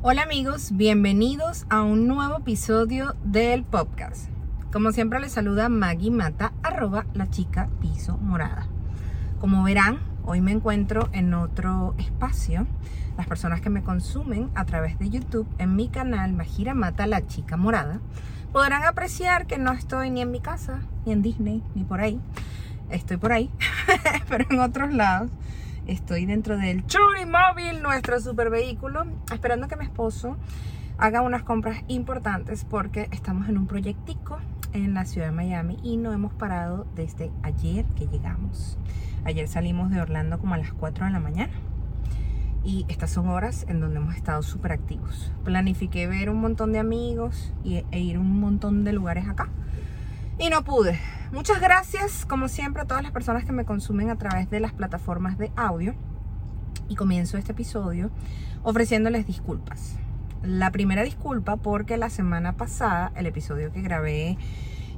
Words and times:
Hola 0.00 0.22
amigos, 0.22 0.68
bienvenidos 0.70 1.66
a 1.70 1.82
un 1.82 2.06
nuevo 2.06 2.38
episodio 2.38 3.16
del 3.24 3.64
podcast. 3.64 4.28
Como 4.72 4.92
siempre 4.92 5.18
les 5.18 5.32
saluda 5.32 5.68
Maggie 5.68 6.12
Mata, 6.12 6.52
arroba 6.62 7.04
la 7.14 7.28
chica 7.30 7.68
piso 7.80 8.16
morada. 8.18 8.68
Como 9.40 9.64
verán, 9.64 9.98
hoy 10.24 10.40
me 10.40 10.52
encuentro 10.52 11.08
en 11.12 11.34
otro 11.34 11.96
espacio. 11.98 12.68
Las 13.18 13.26
personas 13.26 13.60
que 13.60 13.68
me 13.68 13.82
consumen 13.82 14.48
a 14.54 14.64
través 14.64 14.96
de 15.00 15.10
YouTube 15.10 15.48
en 15.58 15.74
mi 15.74 15.88
canal 15.88 16.32
Majira 16.34 16.72
Mata, 16.72 17.08
la 17.08 17.26
chica 17.26 17.56
morada, 17.56 17.98
podrán 18.52 18.84
apreciar 18.84 19.48
que 19.48 19.58
no 19.58 19.72
estoy 19.72 20.10
ni 20.10 20.22
en 20.22 20.30
mi 20.30 20.38
casa, 20.38 20.82
ni 21.04 21.10
en 21.10 21.22
Disney, 21.22 21.64
ni 21.74 21.82
por 21.82 22.00
ahí. 22.00 22.20
Estoy 22.90 23.16
por 23.16 23.32
ahí, 23.32 23.50
pero 24.28 24.46
en 24.48 24.60
otros 24.60 24.92
lados. 24.92 25.32
Estoy 25.88 26.26
dentro 26.26 26.58
del 26.58 26.86
Churi 26.86 27.26
Móvil, 27.26 27.82
nuestro 27.82 28.20
super 28.20 28.50
vehículo, 28.50 29.04
esperando 29.32 29.66
que 29.66 29.74
mi 29.74 29.84
esposo 29.84 30.36
haga 30.96 31.20
unas 31.22 31.42
compras 31.42 31.82
importantes 31.88 32.64
porque 32.64 33.08
estamos 33.10 33.48
en 33.48 33.58
un 33.58 33.66
proyectico 33.66 34.38
en 34.72 34.94
la 34.94 35.04
ciudad 35.04 35.26
de 35.26 35.32
Miami 35.32 35.76
y 35.82 35.96
no 35.96 36.12
hemos 36.12 36.32
parado 36.34 36.86
desde 36.94 37.32
ayer 37.42 37.84
que 37.96 38.06
llegamos. 38.06 38.78
Ayer 39.24 39.48
salimos 39.48 39.90
de 39.90 40.00
Orlando 40.00 40.38
como 40.38 40.54
a 40.54 40.58
las 40.58 40.72
4 40.72 41.06
de 41.06 41.10
la 41.10 41.18
mañana 41.18 41.52
y 42.68 42.84
estas 42.88 43.10
son 43.10 43.30
horas 43.30 43.64
en 43.66 43.80
donde 43.80 43.96
hemos 43.96 44.14
estado 44.14 44.42
súper 44.42 44.72
activos. 44.72 45.32
Planifiqué 45.42 46.06
ver 46.06 46.28
un 46.28 46.38
montón 46.38 46.70
de 46.70 46.78
amigos 46.78 47.54
y, 47.64 47.82
e 47.90 47.98
ir 47.98 48.16
a 48.16 48.20
un 48.20 48.38
montón 48.40 48.84
de 48.84 48.92
lugares 48.92 49.26
acá 49.26 49.48
y 50.38 50.50
no 50.50 50.62
pude. 50.64 51.00
Muchas 51.32 51.62
gracias, 51.62 52.26
como 52.26 52.46
siempre, 52.48 52.82
a 52.82 52.84
todas 52.84 53.02
las 53.02 53.10
personas 53.10 53.46
que 53.46 53.52
me 53.52 53.64
consumen 53.64 54.10
a 54.10 54.16
través 54.16 54.50
de 54.50 54.60
las 54.60 54.74
plataformas 54.74 55.38
de 55.38 55.50
audio. 55.56 55.94
Y 56.90 56.94
comienzo 56.94 57.38
este 57.38 57.52
episodio 57.52 58.10
ofreciéndoles 58.62 59.26
disculpas. 59.26 59.96
La 60.42 60.70
primera 60.70 61.02
disculpa 61.02 61.56
porque 61.56 61.96
la 61.96 62.10
semana 62.10 62.58
pasada, 62.58 63.12
el 63.16 63.24
episodio 63.24 63.72
que 63.72 63.80
grabé 63.80 64.36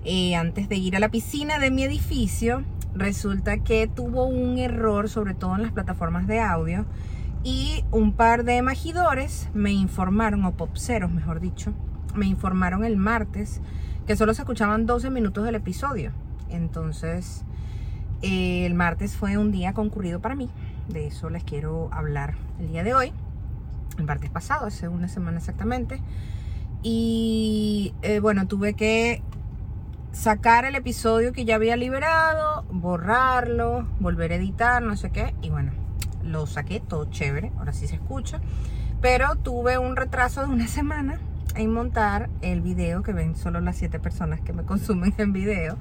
eh, 0.05 0.35
antes 0.35 0.69
de 0.69 0.75
ir 0.75 0.97
a 0.97 0.99
la 0.99 1.09
piscina 1.09 1.61
de 1.61 1.71
mi 1.71 1.85
edificio, 1.85 2.65
resulta 2.97 3.59
que 3.59 3.87
tuvo 3.87 4.27
un 4.27 4.59
error, 4.59 5.09
sobre 5.09 5.35
todo 5.35 5.55
en 5.55 5.63
las 5.63 5.71
plataformas 5.71 6.27
de 6.27 6.41
audio. 6.41 6.85
Y 7.43 7.85
un 7.91 8.13
par 8.13 8.45
de 8.45 8.61
magidores 8.63 9.49
me 9.55 9.73
informaron, 9.73 10.45
o 10.45 10.53
popseros 10.53 11.11
mejor 11.11 11.41
dicho, 11.41 11.73
me 12.15 12.27
informaron 12.27 12.85
el 12.85 12.97
martes 12.97 13.61
que 14.07 14.17
solo 14.17 14.35
se 14.35 14.43
escuchaban 14.43 14.87
12 14.87 15.11
minutos 15.11 15.45
del 15.45 15.55
episodio. 15.55 16.13
Entonces, 16.51 17.45
eh, 18.23 18.67
el 18.67 18.75
martes 18.75 19.17
fue 19.17 19.39
un 19.39 19.53
día 19.53 19.73
concurrido 19.73 20.21
para 20.21 20.35
mí. 20.35 20.51
De 20.89 21.07
eso 21.07 21.31
les 21.31 21.45
quiero 21.45 21.89
hablar 21.93 22.35
el 22.59 22.69
día 22.69 22.85
de 22.85 22.95
hoy. 22.95 23.13
El 23.99 24.05
martes 24.05 24.31
pasado, 24.31 24.67
hace 24.67 24.89
una 24.89 25.09
semana 25.09 25.39
exactamente. 25.39 26.01
Y 26.83 27.95
eh, 28.03 28.21
bueno, 28.21 28.47
tuve 28.49 28.75
que 28.75 29.23
sacar 30.13 30.65
el 30.65 30.75
episodio 30.75 31.33
que 31.33 31.45
ya 31.45 31.55
había 31.55 31.77
liberado, 31.77 32.65
borrarlo, 32.71 33.87
volver 34.01 34.33
a 34.33 34.37
editar, 34.37 34.83
no 34.83 34.97
sé 34.97 35.11
qué. 35.11 35.35
Y 35.41 35.51
bueno, 35.51 35.73
lo 36.31 36.47
saqué, 36.47 36.81
todo 36.81 37.11
chévere, 37.11 37.53
ahora 37.59 37.73
sí 37.73 37.87
se 37.87 37.97
escucha. 37.97 38.41
Pero 39.01 39.37
tuve 39.37 39.79
un 39.79 39.97
retraso 39.97 40.43
de 40.43 40.49
una 40.49 40.67
semana 40.69 41.21
en 41.55 41.73
montar 41.73 42.31
el 42.43 42.61
video 42.61 43.03
que 43.03 43.13
ven 43.13 43.37
solo 43.37 43.61
las 43.61 43.77
siete 43.77 43.99
personas 43.99 44.41
que 44.41 44.53
me 44.53 44.63
consumen 44.65 45.15
en 45.19 45.33
video. 45.33 45.77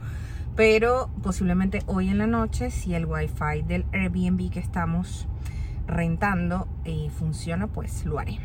Pero 0.56 1.10
posiblemente 1.24 1.84
hoy 1.86 2.10
en 2.10 2.18
la 2.18 2.28
noche, 2.28 2.70
si 2.70 2.94
el 2.94 3.06
wifi 3.06 3.62
del 3.66 3.86
Airbnb 3.94 4.50
que 4.50 4.60
estamos 4.60 5.28
rentando 5.88 6.68
eh, 6.86 7.10
funciona, 7.18 7.68
pues 7.68 8.06
lo 8.06 8.20
haré. 8.20 8.40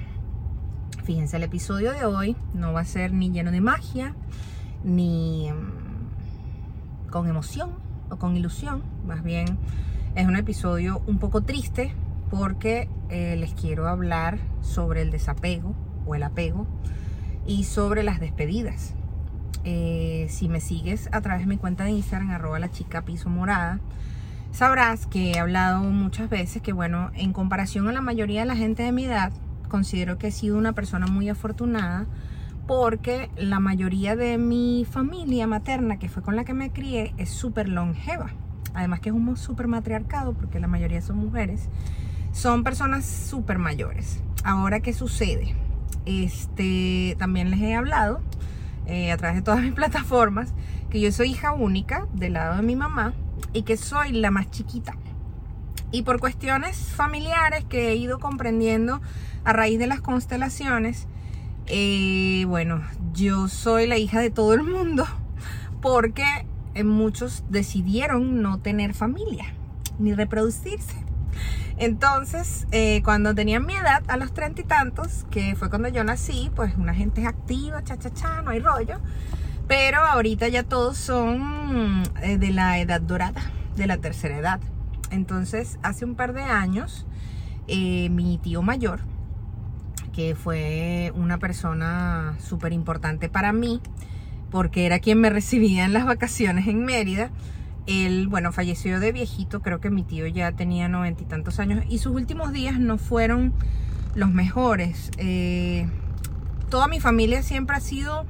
Fíjense, 1.04 1.36
el 1.36 1.42
episodio 1.42 1.92
de 1.92 2.04
hoy 2.04 2.36
no 2.54 2.72
va 2.72 2.80
a 2.80 2.84
ser 2.84 3.12
ni 3.12 3.30
lleno 3.30 3.50
de 3.50 3.60
magia, 3.60 4.14
ni 4.84 5.50
mm, 5.50 7.10
con 7.10 7.28
emoción 7.28 7.72
o 8.10 8.16
con 8.16 8.36
ilusión. 8.36 8.82
Más 9.06 9.22
bien 9.22 9.58
es 10.14 10.26
un 10.26 10.36
episodio 10.36 11.02
un 11.06 11.18
poco 11.18 11.42
triste 11.42 11.92
porque 12.30 12.88
eh, 13.08 13.36
les 13.36 13.52
quiero 13.54 13.88
hablar 13.88 14.38
sobre 14.60 15.02
el 15.02 15.10
desapego 15.10 15.74
o 16.06 16.14
el 16.14 16.22
apego 16.22 16.66
y 17.46 17.64
sobre 17.64 18.02
las 18.02 18.20
despedidas. 18.20 18.94
Eh, 19.64 20.26
si 20.30 20.48
me 20.48 20.60
sigues 20.60 21.08
a 21.12 21.20
través 21.20 21.42
de 21.42 21.46
mi 21.48 21.56
cuenta 21.56 21.84
de 21.84 21.90
Instagram, 21.90 22.30
arroba 22.30 22.58
la 22.58 22.70
chica 22.70 23.02
piso 23.02 23.28
morada, 23.28 23.80
sabrás 24.52 25.06
que 25.06 25.32
he 25.32 25.38
hablado 25.38 25.82
muchas 25.82 26.30
veces 26.30 26.62
que, 26.62 26.72
bueno, 26.72 27.10
en 27.14 27.32
comparación 27.32 27.88
a 27.88 27.92
la 27.92 28.00
mayoría 28.00 28.40
de 28.40 28.46
la 28.46 28.56
gente 28.56 28.84
de 28.84 28.92
mi 28.92 29.04
edad, 29.04 29.32
considero 29.68 30.18
que 30.18 30.28
he 30.28 30.32
sido 30.32 30.56
una 30.58 30.74
persona 30.74 31.06
muy 31.06 31.28
afortunada 31.28 32.06
porque 32.66 33.30
la 33.36 33.58
mayoría 33.58 34.16
de 34.16 34.38
mi 34.38 34.86
familia 34.88 35.46
materna, 35.46 35.98
que 35.98 36.08
fue 36.08 36.22
con 36.22 36.36
la 36.36 36.44
que 36.44 36.54
me 36.54 36.70
crié, 36.70 37.14
es 37.18 37.30
súper 37.30 37.68
longeva. 37.68 38.30
Además 38.74 39.00
que 39.00 39.08
es 39.08 39.14
un 39.14 39.36
súper 39.36 39.68
matriarcado 39.68 40.34
porque 40.34 40.60
la 40.60 40.66
mayoría 40.66 41.00
son 41.00 41.18
mujeres. 41.18 41.68
Son 42.32 42.64
personas 42.64 43.04
súper 43.06 43.58
mayores. 43.58 44.20
Ahora, 44.42 44.80
¿qué 44.80 44.92
sucede? 44.92 45.54
Este, 46.04 47.16
también 47.18 47.50
les 47.50 47.60
he 47.60 47.74
hablado 47.74 48.20
eh, 48.86 49.12
a 49.12 49.16
través 49.16 49.36
de 49.36 49.42
todas 49.42 49.60
mis 49.62 49.72
plataformas 49.72 50.52
que 50.90 51.00
yo 51.00 51.10
soy 51.12 51.30
hija 51.30 51.52
única 51.52 52.06
del 52.12 52.34
lado 52.34 52.56
de 52.56 52.62
mi 52.62 52.76
mamá 52.76 53.14
y 53.52 53.62
que 53.62 53.76
soy 53.76 54.12
la 54.12 54.30
más 54.30 54.50
chiquita. 54.50 54.96
Y 55.90 56.02
por 56.02 56.18
cuestiones 56.18 56.76
familiares 56.76 57.64
que 57.64 57.90
he 57.90 57.96
ido 57.96 58.18
comprendiendo 58.18 59.00
a 59.44 59.52
raíz 59.52 59.78
de 59.78 59.86
las 59.86 60.00
constelaciones, 60.00 61.06
eh, 61.66 62.44
bueno, 62.46 62.82
yo 63.12 63.48
soy 63.48 63.86
la 63.86 63.96
hija 63.96 64.20
de 64.20 64.30
todo 64.30 64.54
el 64.54 64.64
mundo 64.64 65.06
porque 65.80 66.24
muchos 66.82 67.44
decidieron 67.48 68.42
no 68.42 68.58
tener 68.58 68.94
familia 68.94 69.44
ni 69.98 70.14
reproducirse. 70.14 70.96
Entonces, 71.76 72.66
eh, 72.70 73.02
cuando 73.04 73.34
tenían 73.34 73.66
mi 73.66 73.74
edad, 73.74 74.02
a 74.08 74.16
los 74.16 74.32
treinta 74.32 74.60
y 74.60 74.64
tantos, 74.64 75.26
que 75.30 75.56
fue 75.56 75.70
cuando 75.70 75.88
yo 75.88 76.04
nací, 76.04 76.50
pues 76.54 76.76
una 76.76 76.94
gente 76.94 77.22
es 77.22 77.26
activa, 77.26 77.82
cha, 77.82 77.98
cha, 77.98 78.10
cha, 78.10 78.42
no 78.42 78.50
hay 78.50 78.60
rollo. 78.60 79.00
Pero 79.66 79.98
ahorita 79.98 80.48
ya 80.48 80.62
todos 80.62 80.98
son 80.98 82.02
eh, 82.22 82.38
de 82.38 82.50
la 82.50 82.78
edad 82.78 83.00
dorada, 83.00 83.42
de 83.76 83.86
la 83.86 83.96
tercera 83.96 84.36
edad. 84.36 84.60
Entonces, 85.10 85.78
hace 85.82 86.04
un 86.04 86.14
par 86.14 86.32
de 86.32 86.42
años, 86.42 87.06
eh, 87.66 88.08
mi 88.10 88.38
tío 88.38 88.62
mayor, 88.62 89.00
que 90.12 90.34
fue 90.34 91.12
una 91.16 91.38
persona 91.38 92.36
súper 92.38 92.72
importante 92.72 93.28
para 93.28 93.52
mí, 93.52 93.80
porque 94.54 94.86
era 94.86 95.00
quien 95.00 95.20
me 95.20 95.30
recibía 95.30 95.84
en 95.84 95.92
las 95.92 96.06
vacaciones 96.06 96.68
en 96.68 96.84
Mérida, 96.84 97.32
él, 97.88 98.28
bueno, 98.28 98.52
falleció 98.52 99.00
de 99.00 99.10
viejito, 99.10 99.62
creo 99.62 99.80
que 99.80 99.90
mi 99.90 100.04
tío 100.04 100.28
ya 100.28 100.52
tenía 100.52 100.86
noventa 100.86 101.24
y 101.24 101.26
tantos 101.26 101.58
años 101.58 101.84
y 101.88 101.98
sus 101.98 102.14
últimos 102.14 102.52
días 102.52 102.78
no 102.78 102.96
fueron 102.96 103.52
los 104.14 104.30
mejores. 104.30 105.10
Eh, 105.18 105.88
toda 106.70 106.86
mi 106.86 107.00
familia 107.00 107.42
siempre 107.42 107.74
ha 107.74 107.80
sido, 107.80 108.26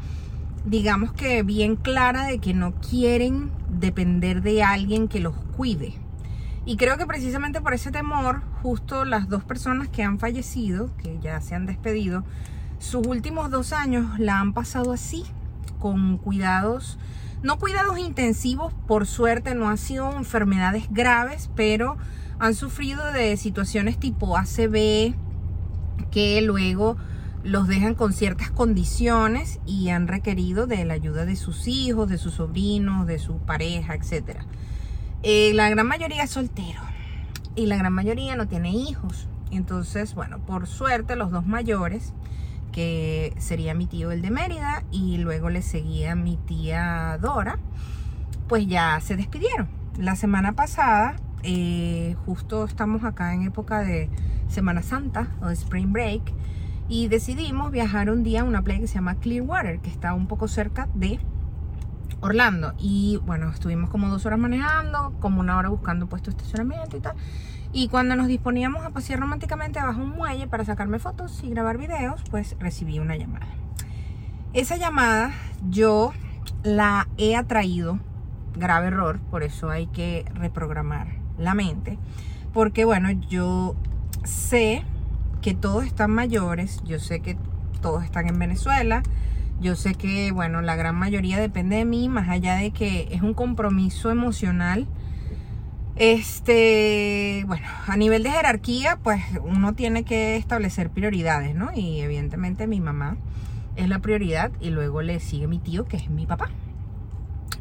digamos 0.64 1.12
que 1.12 1.42
bien 1.42 1.76
clara 1.76 2.24
de 2.24 2.38
que 2.38 2.54
no 2.54 2.72
quieren 2.72 3.50
depender 3.68 4.40
de 4.40 4.62
alguien 4.62 5.08
que 5.08 5.20
los 5.20 5.34
cuide. 5.58 5.92
Y 6.64 6.78
creo 6.78 6.96
que 6.96 7.04
precisamente 7.04 7.60
por 7.60 7.74
ese 7.74 7.90
temor, 7.90 8.40
justo 8.62 9.04
las 9.04 9.28
dos 9.28 9.44
personas 9.44 9.88
que 9.88 10.02
han 10.02 10.18
fallecido, 10.18 10.88
que 10.96 11.18
ya 11.20 11.42
se 11.42 11.54
han 11.54 11.66
despedido, 11.66 12.24
sus 12.78 13.06
últimos 13.06 13.50
dos 13.50 13.74
años 13.74 14.18
la 14.18 14.40
han 14.40 14.54
pasado 14.54 14.90
así, 14.90 15.26
con 15.84 16.16
cuidados 16.16 16.96
no 17.42 17.58
cuidados 17.58 17.98
intensivos, 17.98 18.72
por 18.86 19.06
suerte 19.06 19.54
no 19.54 19.68
han 19.68 19.76
sido 19.76 20.16
enfermedades 20.16 20.86
graves, 20.90 21.50
pero 21.54 21.98
han 22.38 22.54
sufrido 22.54 23.12
de 23.12 23.36
situaciones 23.36 23.98
tipo 23.98 24.38
ACV 24.38 25.14
que 26.10 26.40
luego 26.40 26.96
los 27.42 27.68
dejan 27.68 27.94
con 27.96 28.14
ciertas 28.14 28.50
condiciones 28.50 29.60
y 29.66 29.90
han 29.90 30.08
requerido 30.08 30.66
de 30.66 30.86
la 30.86 30.94
ayuda 30.94 31.26
de 31.26 31.36
sus 31.36 31.68
hijos, 31.68 32.08
de 32.08 32.16
sus 32.16 32.32
sobrinos, 32.32 33.06
de 33.06 33.18
su 33.18 33.36
pareja, 33.36 33.94
etc. 33.94 34.38
Eh, 35.22 35.52
la 35.52 35.68
gran 35.68 35.86
mayoría 35.86 36.22
es 36.22 36.30
soltero 36.30 36.80
y 37.56 37.66
la 37.66 37.76
gran 37.76 37.92
mayoría 37.92 38.36
no 38.36 38.48
tiene 38.48 38.70
hijos. 38.70 39.28
Entonces, 39.50 40.14
bueno, 40.14 40.38
por 40.38 40.66
suerte 40.66 41.14
los 41.14 41.30
dos 41.30 41.44
mayores 41.46 42.14
que 42.74 43.32
sería 43.38 43.72
mi 43.72 43.86
tío 43.86 44.10
el 44.10 44.20
de 44.20 44.32
Mérida 44.32 44.82
y 44.90 45.18
luego 45.18 45.48
le 45.48 45.62
seguía 45.62 46.16
mi 46.16 46.36
tía 46.36 47.16
Dora, 47.20 47.60
pues 48.48 48.66
ya 48.66 48.98
se 49.00 49.14
despidieron. 49.14 49.68
La 49.96 50.16
semana 50.16 50.54
pasada 50.54 51.14
eh, 51.44 52.16
justo 52.26 52.64
estamos 52.64 53.04
acá 53.04 53.32
en 53.32 53.42
época 53.42 53.80
de 53.80 54.10
Semana 54.48 54.82
Santa 54.82 55.28
o 55.40 55.50
Spring 55.50 55.92
Break 55.92 56.32
y 56.88 57.06
decidimos 57.06 57.70
viajar 57.70 58.10
un 58.10 58.24
día 58.24 58.40
a 58.40 58.44
una 58.44 58.62
playa 58.62 58.80
que 58.80 58.88
se 58.88 58.96
llama 58.96 59.14
Clearwater, 59.16 59.78
que 59.78 59.88
está 59.88 60.12
un 60.12 60.26
poco 60.26 60.48
cerca 60.48 60.88
de 60.94 61.20
Orlando. 62.22 62.74
Y 62.78 63.20
bueno, 63.24 63.50
estuvimos 63.50 63.88
como 63.88 64.08
dos 64.08 64.26
horas 64.26 64.40
manejando, 64.40 65.14
como 65.20 65.40
una 65.40 65.56
hora 65.58 65.68
buscando 65.68 66.08
puesto 66.08 66.32
de 66.32 66.38
estacionamiento 66.38 66.96
y 66.96 67.00
tal. 67.00 67.14
Y 67.76 67.88
cuando 67.88 68.14
nos 68.14 68.28
disponíamos 68.28 68.84
a 68.84 68.90
pasear 68.90 69.18
románticamente 69.18 69.80
abajo 69.80 70.00
un 70.00 70.10
muelle 70.10 70.46
para 70.46 70.64
sacarme 70.64 71.00
fotos 71.00 71.42
y 71.42 71.50
grabar 71.50 71.76
videos, 71.76 72.22
pues 72.30 72.54
recibí 72.60 73.00
una 73.00 73.16
llamada. 73.16 73.48
Esa 74.52 74.76
llamada 74.76 75.32
yo 75.68 76.12
la 76.62 77.08
he 77.18 77.34
atraído, 77.34 77.98
grave 78.56 78.86
error, 78.86 79.18
por 79.28 79.42
eso 79.42 79.70
hay 79.70 79.88
que 79.88 80.24
reprogramar 80.34 81.16
la 81.36 81.54
mente. 81.54 81.98
Porque 82.52 82.84
bueno, 82.84 83.10
yo 83.10 83.74
sé 84.22 84.84
que 85.42 85.52
todos 85.52 85.84
están 85.84 86.12
mayores, 86.12 86.80
yo 86.84 87.00
sé 87.00 87.18
que 87.18 87.36
todos 87.82 88.04
están 88.04 88.28
en 88.28 88.38
Venezuela, 88.38 89.02
yo 89.60 89.74
sé 89.74 89.96
que, 89.96 90.30
bueno, 90.30 90.62
la 90.62 90.76
gran 90.76 90.94
mayoría 90.94 91.40
depende 91.40 91.74
de 91.74 91.84
mí, 91.84 92.08
más 92.08 92.28
allá 92.28 92.54
de 92.54 92.70
que 92.70 93.08
es 93.10 93.22
un 93.22 93.34
compromiso 93.34 94.12
emocional. 94.12 94.86
Este, 95.96 97.44
bueno, 97.46 97.66
a 97.86 97.96
nivel 97.96 98.24
de 98.24 98.30
jerarquía, 98.30 98.98
pues 99.02 99.22
uno 99.42 99.74
tiene 99.74 100.02
que 100.02 100.36
establecer 100.36 100.90
prioridades, 100.90 101.54
¿no? 101.54 101.70
Y 101.72 102.00
evidentemente 102.00 102.66
mi 102.66 102.80
mamá 102.80 103.16
es 103.76 103.88
la 103.88 104.00
prioridad 104.00 104.50
y 104.60 104.70
luego 104.70 105.02
le 105.02 105.20
sigue 105.20 105.46
mi 105.46 105.58
tío, 105.58 105.86
que 105.86 105.96
es 105.96 106.10
mi 106.10 106.26
papá. 106.26 106.50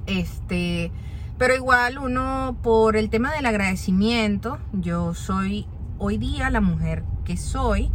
Este, 0.07 0.91
pero 1.37 1.55
igual 1.55 1.99
uno, 1.99 2.57
por 2.63 2.97
el 2.97 3.09
tema 3.09 3.33
del 3.33 3.45
agradecimiento, 3.45 4.57
yo 4.71 5.13
soy 5.13 5.67
hoy 5.99 6.17
día 6.17 6.49
la 6.49 6.61
mujer 6.61 7.03
que 7.25 7.37
soy 7.37 7.91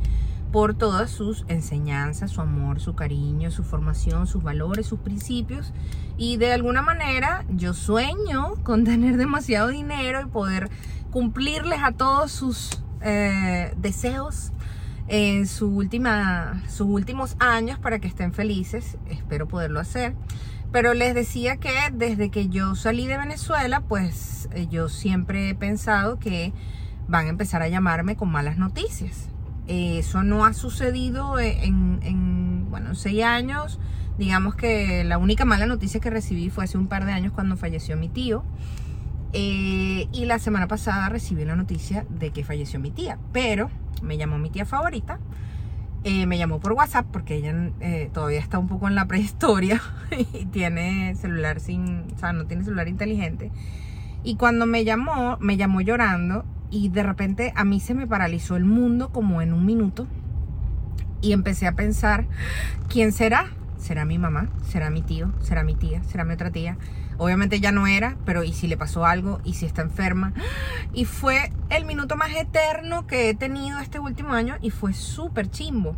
por 0.53 0.75
todas 0.75 1.11
sus 1.11 1.45
enseñanzas, 1.49 2.31
su 2.31 2.41
amor, 2.41 2.81
su 2.81 2.95
cariño, 2.95 3.51
su 3.51 3.65
formación, 3.65 4.27
sus 4.27 4.43
valores, 4.43 4.87
sus 4.87 5.01
principios. 5.01 5.73
Y 6.17 6.37
de 6.37 6.53
alguna 6.53 6.83
manera 6.83 7.45
yo 7.51 7.75
sueño 7.75 8.55
con 8.63 8.85
tener 8.85 9.17
demasiado 9.17 9.69
dinero 9.69 10.21
y 10.23 10.27
poder 10.27 10.71
cumplirles 11.11 11.81
a 11.83 11.93
todos 11.93 12.33
sus 12.33 12.83
eh, 13.03 13.75
deseos 13.77 14.53
en 15.09 15.47
su 15.47 15.69
última, 15.69 16.63
sus 16.69 16.87
últimos 16.87 17.37
años 17.39 17.79
para 17.79 17.99
que 17.99 18.09
estén 18.09 18.33
felices. 18.33 18.97
Espero 19.09 19.49
poderlo 19.49 19.81
hacer. 19.81 20.15
Pero 20.71 20.93
les 20.93 21.15
decía 21.15 21.57
que 21.57 21.73
desde 21.93 22.31
que 22.31 22.49
yo 22.49 22.75
salí 22.75 23.07
de 23.07 23.17
Venezuela, 23.17 23.81
pues 23.81 24.49
eh, 24.53 24.67
yo 24.71 24.89
siempre 24.91 25.49
he 25.49 25.55
pensado 25.55 26.19
que 26.19 26.53
van 27.07 27.27
a 27.27 27.31
empezar 27.31 27.63
a 27.63 27.69
llamarme 27.69 28.17
con 28.17 28.31
malas 28.31 28.59
noticias. 28.59 29.29
Eso 29.69 30.23
no 30.23 30.45
ha 30.47 30.55
sucedido 30.55 31.39
en, 31.39 32.01
en, 32.03 32.71
bueno, 32.71 32.95
seis 32.95 33.23
años. 33.23 33.79
Digamos 34.19 34.57
que 34.57 35.05
la 35.05 35.19
única 35.19 35.45
mala 35.45 35.67
noticia 35.67 36.01
que 36.01 36.11
recibí 36.11 36.51
fue 36.51 36.65
hace 36.65 36.79
un 36.79 36.89
par 36.89 37.05
de 37.05 37.13
años 37.13 37.33
cuando 37.33 37.57
falleció 37.57 37.97
mi 37.97 38.09
tío. 38.09 38.43
Eh, 39.35 40.09
y 40.11 40.25
la 40.25 40.39
semana 40.39 40.69
pasada 40.69 41.11
recibí 41.11 41.45
la 41.45 41.55
noticia 41.55 42.07
de 42.09 42.31
que 42.31 42.45
falleció 42.45 42.81
mi 42.81 42.91
tía. 42.91 43.19
Pero 43.33 43.71
me 44.03 44.17
llamó 44.17 44.39
mi 44.39 44.51
tía 44.51 44.65
favorita. 44.65 45.21
Eh, 46.05 46.27
me 46.27 46.39
llamó 46.39 46.61
por 46.61 46.73
WhatsApp 46.73 47.07
porque 47.13 47.37
ella 47.37 47.73
eh, 47.81 48.09
todavía 48.13 48.39
está 48.39 48.59
un 48.59 48.69
poco 48.69 48.89
en 48.89 48.95
la 48.95 49.05
prehistoria 49.09 49.83
y 50.33 50.47
tiene 50.47 51.15
celular 51.17 51.61
sin, 51.61 52.07
o 52.15 52.19
sea, 52.19 52.33
no 52.33 52.47
tiene 52.47 52.65
celular 52.65 52.89
inteligente. 52.89 53.51
Y 54.25 54.37
cuando 54.37 54.67
me 54.67 54.85
llamó, 54.85 55.37
me 55.41 55.57
llamó 55.57 55.81
llorando 55.81 56.45
y 56.71 56.89
de 56.89 57.03
repente 57.03 57.53
a 57.57 57.65
mí 57.65 57.81
se 57.81 57.95
me 57.95 58.07
paralizó 58.07 58.57
el 58.57 58.65
mundo 58.65 59.11
como 59.11 59.43
en 59.43 59.53
un 59.53 59.65
minuto 59.65 60.07
y 61.21 61.33
empecé 61.33 61.67
a 61.67 61.73
pensar, 61.73 62.27
¿quién 62.89 63.13
será? 63.13 63.47
¿Será 63.79 64.05
mi 64.05 64.19
mamá? 64.19 64.49
¿Será 64.69 64.91
mi 64.91 65.03
tío? 65.03 65.33
¿Será 65.41 65.63
mi 65.63 65.75
tía? 65.75 66.03
¿Será 66.05 66.25
mi 66.25 66.35
otra 66.35 66.51
tía? 66.51 66.77
Obviamente 67.17 67.59
ya 67.61 67.73
no 67.73 67.87
era, 67.87 68.17
pero 68.25 68.45
¿y 68.45 68.53
si 68.53 68.69
le 68.69 68.77
pasó 68.77 69.05
algo? 69.05 69.41
¿Y 69.45 69.55
si 69.55 69.67
está 69.67 69.83
enferma? 69.83 70.33
Y 70.93 71.05
fue 71.05 71.53
el 71.71 71.85
minuto 71.85 72.17
más 72.17 72.31
eterno 72.31 73.07
que 73.07 73.31
he 73.31 73.35
tenido 73.35 73.79
este 73.81 73.99
último 73.99 74.33
año 74.33 74.57
y 74.61 74.71
fue 74.71 74.93
súper 74.93 75.51
chimbo. 75.51 75.97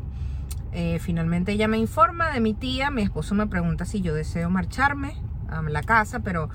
Eh, 0.72 0.98
finalmente 1.00 1.52
ella 1.52 1.68
me 1.68 1.78
informa 1.78 2.30
de 2.30 2.40
mi 2.40 2.54
tía, 2.54 2.90
mi 2.90 3.02
esposo 3.02 3.34
me 3.34 3.46
pregunta 3.46 3.84
si 3.84 4.00
yo 4.00 4.14
deseo 4.14 4.48
marcharme 4.50 5.14
a 5.48 5.60
la 5.62 5.82
casa, 5.82 6.20
pero 6.20 6.48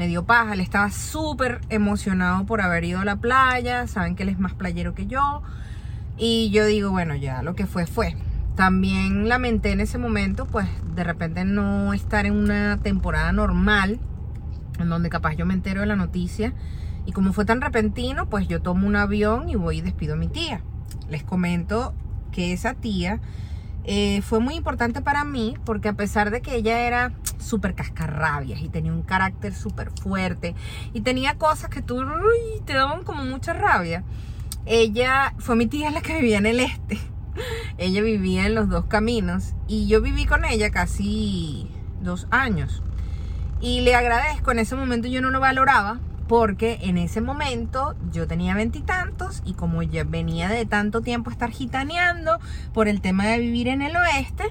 me 0.00 0.08
dio 0.08 0.24
paja, 0.24 0.54
él 0.54 0.60
estaba 0.60 0.90
súper 0.90 1.60
emocionado 1.68 2.46
por 2.46 2.62
haber 2.62 2.84
ido 2.84 3.00
a 3.00 3.04
la 3.04 3.16
playa, 3.16 3.86
saben 3.86 4.16
que 4.16 4.22
él 4.22 4.30
es 4.30 4.38
más 4.38 4.54
playero 4.54 4.94
que 4.94 5.06
yo, 5.06 5.42
y 6.16 6.48
yo 6.48 6.64
digo, 6.64 6.90
bueno, 6.90 7.14
ya 7.16 7.42
lo 7.42 7.54
que 7.54 7.66
fue 7.66 7.84
fue. 7.84 8.16
También 8.56 9.28
lamenté 9.28 9.72
en 9.72 9.80
ese 9.80 9.98
momento, 9.98 10.46
pues 10.46 10.66
de 10.94 11.04
repente 11.04 11.44
no 11.44 11.92
estar 11.92 12.24
en 12.24 12.32
una 12.32 12.78
temporada 12.78 13.30
normal, 13.32 14.00
en 14.78 14.88
donde 14.88 15.10
capaz 15.10 15.34
yo 15.34 15.44
me 15.44 15.52
entero 15.52 15.82
de 15.82 15.86
la 15.86 15.96
noticia, 15.96 16.54
y 17.04 17.12
como 17.12 17.34
fue 17.34 17.44
tan 17.44 17.60
repentino, 17.60 18.24
pues 18.24 18.48
yo 18.48 18.62
tomo 18.62 18.86
un 18.86 18.96
avión 18.96 19.50
y 19.50 19.56
voy 19.56 19.80
y 19.80 19.82
despido 19.82 20.14
a 20.14 20.16
mi 20.16 20.28
tía. 20.28 20.62
Les 21.10 21.24
comento 21.24 21.92
que 22.32 22.54
esa 22.54 22.72
tía 22.72 23.20
eh, 23.84 24.22
fue 24.22 24.40
muy 24.40 24.54
importante 24.54 25.02
para 25.02 25.24
mí 25.24 25.56
porque 25.64 25.88
a 25.88 25.94
pesar 25.94 26.30
de 26.30 26.42
que 26.42 26.54
ella 26.54 26.86
era 26.86 27.12
súper 27.40 27.74
cascarrabias 27.74 28.60
y 28.60 28.68
tenía 28.68 28.92
un 28.92 29.02
carácter 29.02 29.54
súper 29.54 29.90
fuerte 29.90 30.54
y 30.92 31.00
tenía 31.00 31.38
cosas 31.38 31.70
que 31.70 31.82
tú 31.82 32.02
te 32.64 32.74
daban 32.74 33.02
como 33.02 33.24
mucha 33.24 33.52
rabia, 33.52 34.04
ella 34.66 35.34
fue 35.38 35.56
mi 35.56 35.66
tía 35.66 35.90
la 35.90 36.00
que 36.00 36.20
vivía 36.20 36.38
en 36.38 36.46
el 36.46 36.60
este. 36.60 36.98
Ella 37.78 38.02
vivía 38.02 38.46
en 38.46 38.54
los 38.54 38.68
dos 38.68 38.86
caminos 38.86 39.54
y 39.66 39.86
yo 39.86 40.02
viví 40.02 40.26
con 40.26 40.44
ella 40.44 40.70
casi 40.70 41.70
dos 42.02 42.26
años. 42.30 42.82
Y 43.60 43.82
le 43.82 43.94
agradezco, 43.94 44.52
en 44.52 44.58
ese 44.58 44.76
momento 44.76 45.08
yo 45.08 45.20
no 45.22 45.30
lo 45.30 45.40
valoraba 45.40 46.00
porque 46.28 46.78
en 46.82 46.96
ese 46.96 47.20
momento 47.20 47.96
yo 48.12 48.28
tenía 48.28 48.54
veintitantos 48.54 49.42
y, 49.44 49.54
como 49.54 49.82
ya 49.82 50.04
venía 50.04 50.48
de 50.48 50.64
tanto 50.64 51.00
tiempo 51.00 51.30
estar 51.30 51.50
gitaneando 51.50 52.38
por 52.72 52.86
el 52.86 53.00
tema 53.00 53.26
de 53.26 53.40
vivir 53.40 53.66
en 53.66 53.82
el 53.82 53.96
oeste, 53.96 54.44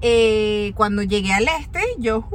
eh, 0.00 0.72
cuando 0.76 1.02
llegué 1.02 1.32
al 1.32 1.48
este, 1.48 1.80
yo 1.98 2.28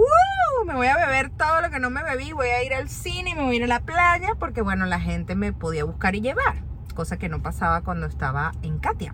me 0.65 0.75
voy 0.75 0.88
a 0.88 0.98
beber 0.98 1.30
todo 1.30 1.62
lo 1.62 1.69
que 1.69 1.80
no 1.80 1.89
me 1.89 2.04
bebí, 2.04 2.31
voy 2.31 2.48
a 2.48 2.63
ir 2.63 2.74
al 2.74 2.89
cine 2.89 3.36
me 3.36 3.44
voy 3.44 3.56
a 3.56 3.57
ir 3.57 3.63
a 3.63 3.68
la 3.68 3.80
playa 3.81 4.30
porque 4.39 4.62
bueno, 4.62 4.86
la 4.86 5.00
gente 5.00 5.36
me 5.36 5.51
podía 5.54 5.83
buscar 5.83 6.15
y 6.15 6.21
llevar, 6.21 6.63
cosa 6.95 7.18
que 7.18 7.30
no 7.30 7.42
pasaba 7.42 7.81
cuando 7.81 8.06
estaba 8.06 8.54
en 8.62 8.80
Katia. 8.80 9.13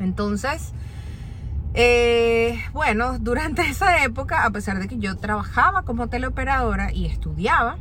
Entonces, 0.00 0.72
eh, 1.74 2.60
bueno, 2.72 3.18
durante 3.18 3.62
esa 3.70 4.02
época, 4.04 4.44
a 4.44 4.50
pesar 4.50 4.78
de 4.78 4.88
que 4.88 4.98
yo 4.98 5.16
trabajaba 5.16 5.82
como 5.82 6.08
teleoperadora 6.08 6.92
y 6.92 7.06
estudiaba, 7.06 7.78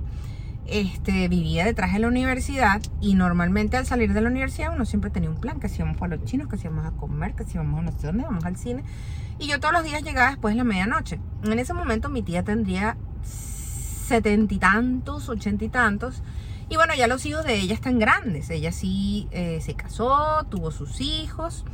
este, 0.67 1.27
vivía 1.27 1.63
detrás 1.63 1.93
de 1.93 1.99
la 1.99 2.07
universidad 2.07 2.81
y 2.99 3.13
normalmente 3.13 3.77
al 3.77 3.85
salir 3.85 4.13
de 4.13 4.21
la 4.21 4.29
universidad 4.29 4.73
uno 4.73 4.85
siempre 4.85 5.11
tenía 5.11 5.29
un 5.29 5.39
plan, 5.39 5.59
que 5.59 5.69
si 5.69 5.77
íbamos 5.77 5.97
para 5.97 6.15
los 6.15 6.25
chinos, 6.25 6.47
que 6.47 6.57
si 6.57 6.67
íbamos 6.67 6.85
a 6.85 6.91
comer, 6.91 7.35
que 7.35 7.43
si 7.43 7.53
íbamos 7.53 7.79
a 7.79 7.83
no 7.83 7.91
sé 7.91 8.07
dónde, 8.07 8.23
vamos 8.23 8.45
al 8.45 8.57
cine. 8.57 8.83
Y 9.39 9.47
yo 9.47 9.59
todos 9.59 9.73
los 9.73 9.83
días 9.83 10.03
llegaba 10.03 10.29
después 10.29 10.53
de 10.53 10.57
la 10.57 10.63
medianoche. 10.63 11.19
En 11.43 11.59
ese 11.59 11.73
momento 11.73 12.09
mi 12.09 12.21
tía 12.21 12.43
tendría 12.43 12.97
setenta 13.23 14.53
y 14.53 14.59
tantos, 14.59 15.29
ochenta 15.29 15.65
y 15.65 15.69
tantos. 15.69 16.21
Y 16.69 16.77
bueno, 16.77 16.93
ya 16.95 17.07
los 17.07 17.25
hijos 17.25 17.45
de 17.45 17.55
ella 17.55 17.73
están 17.73 17.99
grandes. 17.99 18.49
Ella 18.49 18.71
sí 18.71 19.27
eh, 19.31 19.59
se 19.61 19.75
casó, 19.75 20.45
tuvo 20.49 20.71
sus 20.71 21.01
hijos. 21.01 21.65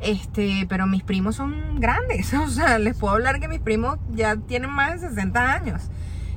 Este, 0.00 0.66
pero 0.68 0.86
mis 0.86 1.02
primos 1.02 1.36
son 1.36 1.80
grandes. 1.80 2.32
O 2.34 2.48
sea, 2.48 2.78
les 2.78 2.96
puedo 2.96 3.14
hablar 3.14 3.40
que 3.40 3.48
mis 3.48 3.60
primos 3.60 3.98
ya 4.12 4.36
tienen 4.36 4.70
más 4.70 5.00
de 5.00 5.08
60 5.08 5.52
años. 5.52 5.82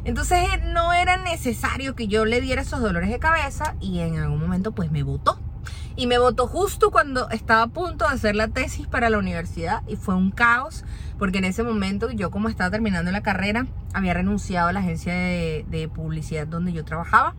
Entonces 0.05 0.43
no 0.65 0.91
era 0.91 1.17
necesario 1.17 1.95
que 1.95 2.07
yo 2.07 2.25
le 2.25 2.41
diera 2.41 2.61
esos 2.61 2.81
dolores 2.81 3.09
de 3.09 3.19
cabeza 3.19 3.75
y 3.79 3.99
en 3.99 4.17
algún 4.17 4.39
momento 4.39 4.73
pues 4.73 4.91
me 4.91 5.03
votó. 5.03 5.39
Y 5.95 6.07
me 6.07 6.17
votó 6.17 6.47
justo 6.47 6.89
cuando 6.91 7.29
estaba 7.29 7.63
a 7.63 7.67
punto 7.67 8.07
de 8.07 8.15
hacer 8.15 8.35
la 8.35 8.47
tesis 8.47 8.87
para 8.87 9.09
la 9.09 9.19
universidad 9.19 9.83
y 9.87 9.95
fue 9.95 10.15
un 10.15 10.31
caos 10.31 10.83
porque 11.19 11.37
en 11.37 11.45
ese 11.45 11.63
momento 11.63 12.11
yo 12.11 12.31
como 12.31 12.49
estaba 12.49 12.71
terminando 12.71 13.11
la 13.11 13.21
carrera 13.21 13.67
había 13.93 14.13
renunciado 14.13 14.69
a 14.69 14.73
la 14.73 14.79
agencia 14.79 15.13
de, 15.13 15.89
publicidad 15.93 16.47
donde 16.47 16.73
yo 16.73 16.83
trabajaba 16.83 17.35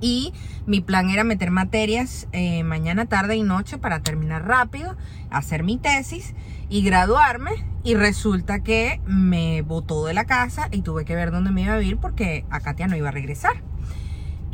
y 0.00 0.32
mi 0.66 0.80
plan 0.80 1.10
era 1.10 1.24
meter 1.24 1.50
materias 1.50 2.28
eh, 2.32 2.62
mañana, 2.62 3.06
tarde 3.06 3.36
y 3.36 3.42
noche 3.42 3.78
para 3.78 4.00
terminar 4.00 4.46
rápido, 4.46 4.96
hacer 5.30 5.62
mi 5.62 5.78
tesis 5.78 6.34
y 6.68 6.82
graduarme. 6.82 7.52
Y 7.82 7.94
resulta 7.94 8.60
que 8.60 9.00
me 9.06 9.62
botó 9.62 10.06
de 10.06 10.12
la 10.12 10.24
casa 10.24 10.68
y 10.70 10.82
tuve 10.82 11.04
que 11.04 11.14
ver 11.14 11.30
dónde 11.30 11.50
me 11.50 11.62
iba 11.62 11.74
a 11.74 11.78
vivir 11.78 11.96
porque 11.98 12.44
a 12.50 12.60
Katia 12.60 12.88
no 12.88 12.96
iba 12.96 13.08
a 13.08 13.12
regresar. 13.12 13.62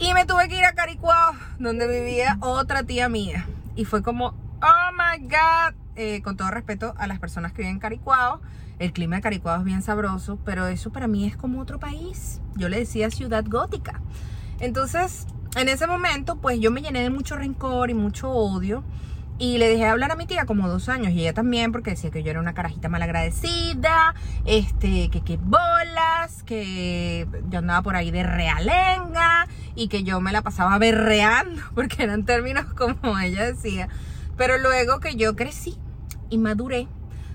Y 0.02 0.14
me 0.14 0.26
tuve 0.26 0.49
que 0.49 0.59
ir 0.59 0.64
a 0.64 0.73
Caricuao, 0.73 1.35
donde 1.61 1.87
vivía 1.87 2.37
otra 2.40 2.82
tía 2.82 3.09
mía. 3.09 3.47
Y 3.76 3.85
fue 3.85 4.02
como, 4.02 4.35
oh 4.61 4.90
my 4.92 5.28
God, 5.28 5.76
eh, 5.94 6.23
con 6.23 6.37
todo 6.37 6.50
respeto 6.50 6.92
a 6.99 7.06
las 7.06 7.21
personas 7.21 7.52
que 7.52 7.59
viven 7.59 7.75
en 7.75 7.78
Caricuao. 7.78 8.40
El 8.80 8.92
clima 8.92 9.14
de 9.14 9.23
Caricuao 9.23 9.61
es 9.61 9.64
bien 9.64 9.80
sabroso, 9.80 10.40
pero 10.44 10.66
eso 10.66 10.90
para 10.90 11.06
mí 11.06 11.25
es 11.25 11.37
como 11.37 11.61
otro 11.61 11.78
país. 11.78 12.40
Yo 12.56 12.68
le 12.68 12.80
decía 12.80 13.12
ciudad 13.12 13.44
gótica. 13.47 14.00
Entonces, 14.59 15.28
en 15.54 15.68
ese 15.68 15.87
momento, 15.87 16.35
pues 16.35 16.59
yo 16.59 16.73
me 16.73 16.82
llené 16.82 17.02
de 17.02 17.11
mucho 17.11 17.37
rencor 17.37 17.88
y 17.88 17.94
mucho 17.94 18.28
odio. 18.28 18.82
Y 19.39 19.59
le 19.59 19.69
dejé 19.69 19.85
de 19.85 19.89
hablar 19.89 20.12
a 20.12 20.17
mi 20.17 20.27
tía 20.27 20.45
como 20.45 20.69
dos 20.69 20.89
años 20.89 21.12
y 21.12 21.21
ella 21.21 21.33
también 21.33 21.73
porque 21.73 21.91
decía 21.91 22.11
que 22.11 22.23
yo 22.23 22.31
era 22.31 22.39
una 22.39 22.55
carajita 22.55 22.89
malagradecida, 22.89 24.15
este, 24.45 25.09
que 25.09 25.23
qué 25.23 25.37
bolas, 25.37 26.43
que 26.45 27.27
yo 27.49 27.59
andaba 27.59 27.83
por 27.83 27.97
ahí 27.97 28.11
de 28.11 28.23
realenga 28.23 29.49
y 29.75 29.89
que 29.89 30.05
yo 30.05 30.21
me 30.21 30.33
la 30.33 30.43
pasaba 30.43 30.79
berreando 30.79 31.61
porque 31.75 32.05
eran 32.05 32.25
términos 32.25 32.67
como 32.75 33.19
ella 33.19 33.45
decía. 33.45 33.89
Pero 34.37 34.59
luego 34.59 35.01
que 35.01 35.17
yo 35.17 35.35
crecí 35.35 35.77
y 36.31 36.39
maduré, 36.39 36.87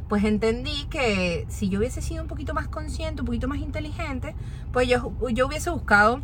pues 0.07 0.23
entendí 0.23 0.85
que 0.89 1.45
si 1.49 1.69
yo 1.69 1.79
hubiese 1.79 2.01
sido 2.01 2.21
un 2.21 2.29
poquito 2.29 2.53
más 2.53 2.67
consciente, 2.67 3.21
un 3.21 3.25
poquito 3.25 3.47
más 3.47 3.59
inteligente, 3.59 4.35
pues 4.71 4.87
yo, 4.87 5.13
yo 5.31 5.47
hubiese 5.47 5.69
buscado 5.69 6.21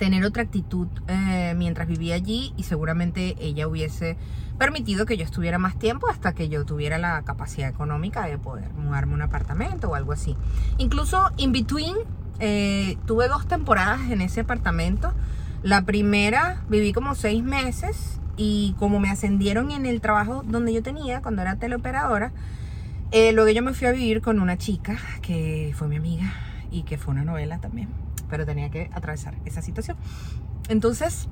tener 0.00 0.24
otra 0.24 0.44
actitud 0.44 0.88
eh, 1.08 1.52
mientras 1.58 1.86
vivía 1.86 2.14
allí 2.14 2.54
y 2.56 2.62
seguramente 2.62 3.36
ella 3.38 3.68
hubiese 3.68 4.16
permitido 4.58 5.04
que 5.04 5.18
yo 5.18 5.24
estuviera 5.24 5.58
más 5.58 5.78
tiempo 5.78 6.08
hasta 6.08 6.32
que 6.32 6.48
yo 6.48 6.64
tuviera 6.64 6.96
la 6.96 7.20
capacidad 7.20 7.68
económica 7.68 8.24
de 8.24 8.38
poder 8.38 8.72
mudarme 8.72 9.12
un 9.12 9.20
apartamento 9.20 9.90
o 9.90 9.94
algo 9.94 10.12
así. 10.12 10.38
Incluso 10.78 11.30
in 11.36 11.52
between 11.52 11.96
eh, 12.38 12.96
tuve 13.04 13.28
dos 13.28 13.46
temporadas 13.46 14.10
en 14.10 14.22
ese 14.22 14.40
apartamento. 14.40 15.12
La 15.62 15.84
primera 15.84 16.62
viví 16.70 16.94
como 16.94 17.14
seis 17.14 17.44
meses 17.44 18.20
y 18.38 18.74
como 18.78 19.00
me 19.00 19.10
ascendieron 19.10 19.70
en 19.70 19.84
el 19.84 20.00
trabajo 20.00 20.42
donde 20.46 20.72
yo 20.72 20.82
tenía 20.82 21.20
cuando 21.20 21.42
era 21.42 21.56
teleoperadora, 21.56 22.32
eh, 23.12 23.32
luego 23.34 23.50
yo 23.50 23.62
me 23.62 23.74
fui 23.74 23.86
a 23.86 23.92
vivir 23.92 24.22
con 24.22 24.40
una 24.40 24.56
chica 24.56 24.96
que 25.20 25.74
fue 25.76 25.88
mi 25.88 25.96
amiga 25.96 26.32
y 26.70 26.84
que 26.84 26.96
fue 26.96 27.12
una 27.12 27.24
novela 27.24 27.58
también 27.58 27.90
pero 28.30 28.46
tenía 28.46 28.70
que 28.70 28.90
atravesar 28.92 29.34
esa 29.44 29.62
situación. 29.62 29.96
Entonces, 30.68 31.28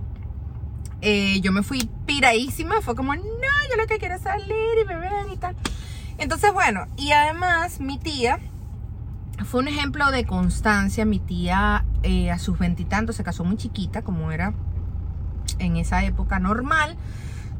eh, 1.01 1.41
yo 1.41 1.53
me 1.53 1.63
fui 1.63 1.89
piradísima, 2.07 2.81
fue 2.83 2.97
como, 2.97 3.15
no, 3.15 3.23
yo 3.23 3.77
lo 3.77 3.87
que 3.87 3.99
quiero 3.99 4.17
es 4.17 4.23
salir 4.23 4.79
y 4.83 4.87
beber 4.87 5.13
y 5.33 5.37
tal. 5.37 5.57
Entonces, 6.19 6.53
bueno, 6.53 6.87
y 6.97 7.13
además 7.13 7.81
mi 7.81 7.99
tía 7.99 8.41
fue 9.45 9.61
un 9.61 9.69
ejemplo 9.69 10.11
de 10.11 10.25
constancia. 10.25 11.05
Mi 11.05 11.21
tía 11.21 11.85
eh, 12.03 12.31
a 12.31 12.39
sus 12.39 12.59
veintitantos 12.59 13.17
se 13.17 13.25
casó 13.25 13.45
muy 13.45 13.57
chiquita, 13.57 14.03
como 14.03 14.33
era 14.33 14.53
en 15.59 15.77
esa 15.77 16.05
época 16.05 16.41
normal. 16.41 16.97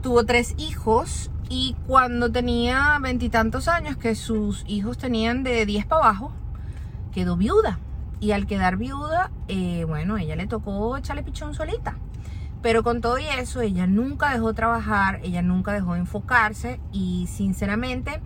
Tuvo 0.03 0.25
tres 0.25 0.55
hijos 0.59 1.31
y 1.49 1.77
cuando 1.87 2.31
tenía 2.31 2.99
veintitantos 3.01 3.69
años, 3.69 3.97
que 3.97 4.15
sus 4.15 4.65
hijos 4.67 4.99
tenían 4.99 5.43
de 5.45 5.65
10 5.65 5.87
para 5.87 6.05
abajo, 6.05 6.33
quedó 7.13 7.37
viuda. 7.37 7.79
Y 8.21 8.33
al 8.33 8.47
quedar 8.47 8.77
viuda, 8.77 9.31
eh, 9.49 9.85
bueno, 9.85 10.17
ella 10.19 10.37
le 10.37 10.47
tocó 10.47 10.97
echarle 10.97 11.23
pichón 11.23 11.55
solita. 11.55 11.97
Pero 12.63 12.83
con 12.83 13.01
todo 13.01 13.19
y 13.19 13.25
eso, 13.25 13.61
ella 13.61 13.87
nunca 13.87 14.33
dejó 14.33 14.49
de 14.49 14.55
trabajar, 14.55 15.21
ella 15.23 15.43
nunca 15.43 15.73
dejó 15.73 15.95
de 15.95 16.01
enfocarse 16.01 16.81
y 16.93 17.29
sinceramente 17.29 18.21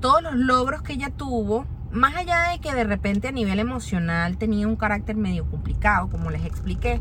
todos 0.00 0.22
los 0.22 0.34
logros 0.34 0.82
que 0.82 0.94
ella 0.94 1.10
tuvo, 1.10 1.66
más 1.92 2.16
allá 2.16 2.50
de 2.50 2.58
que 2.58 2.74
de 2.74 2.84
repente 2.84 3.28
a 3.28 3.32
nivel 3.32 3.58
emocional 3.58 4.38
tenía 4.38 4.66
un 4.66 4.76
carácter 4.76 5.16
medio 5.16 5.48
complicado, 5.48 6.08
como 6.08 6.30
les 6.30 6.44
expliqué, 6.44 7.00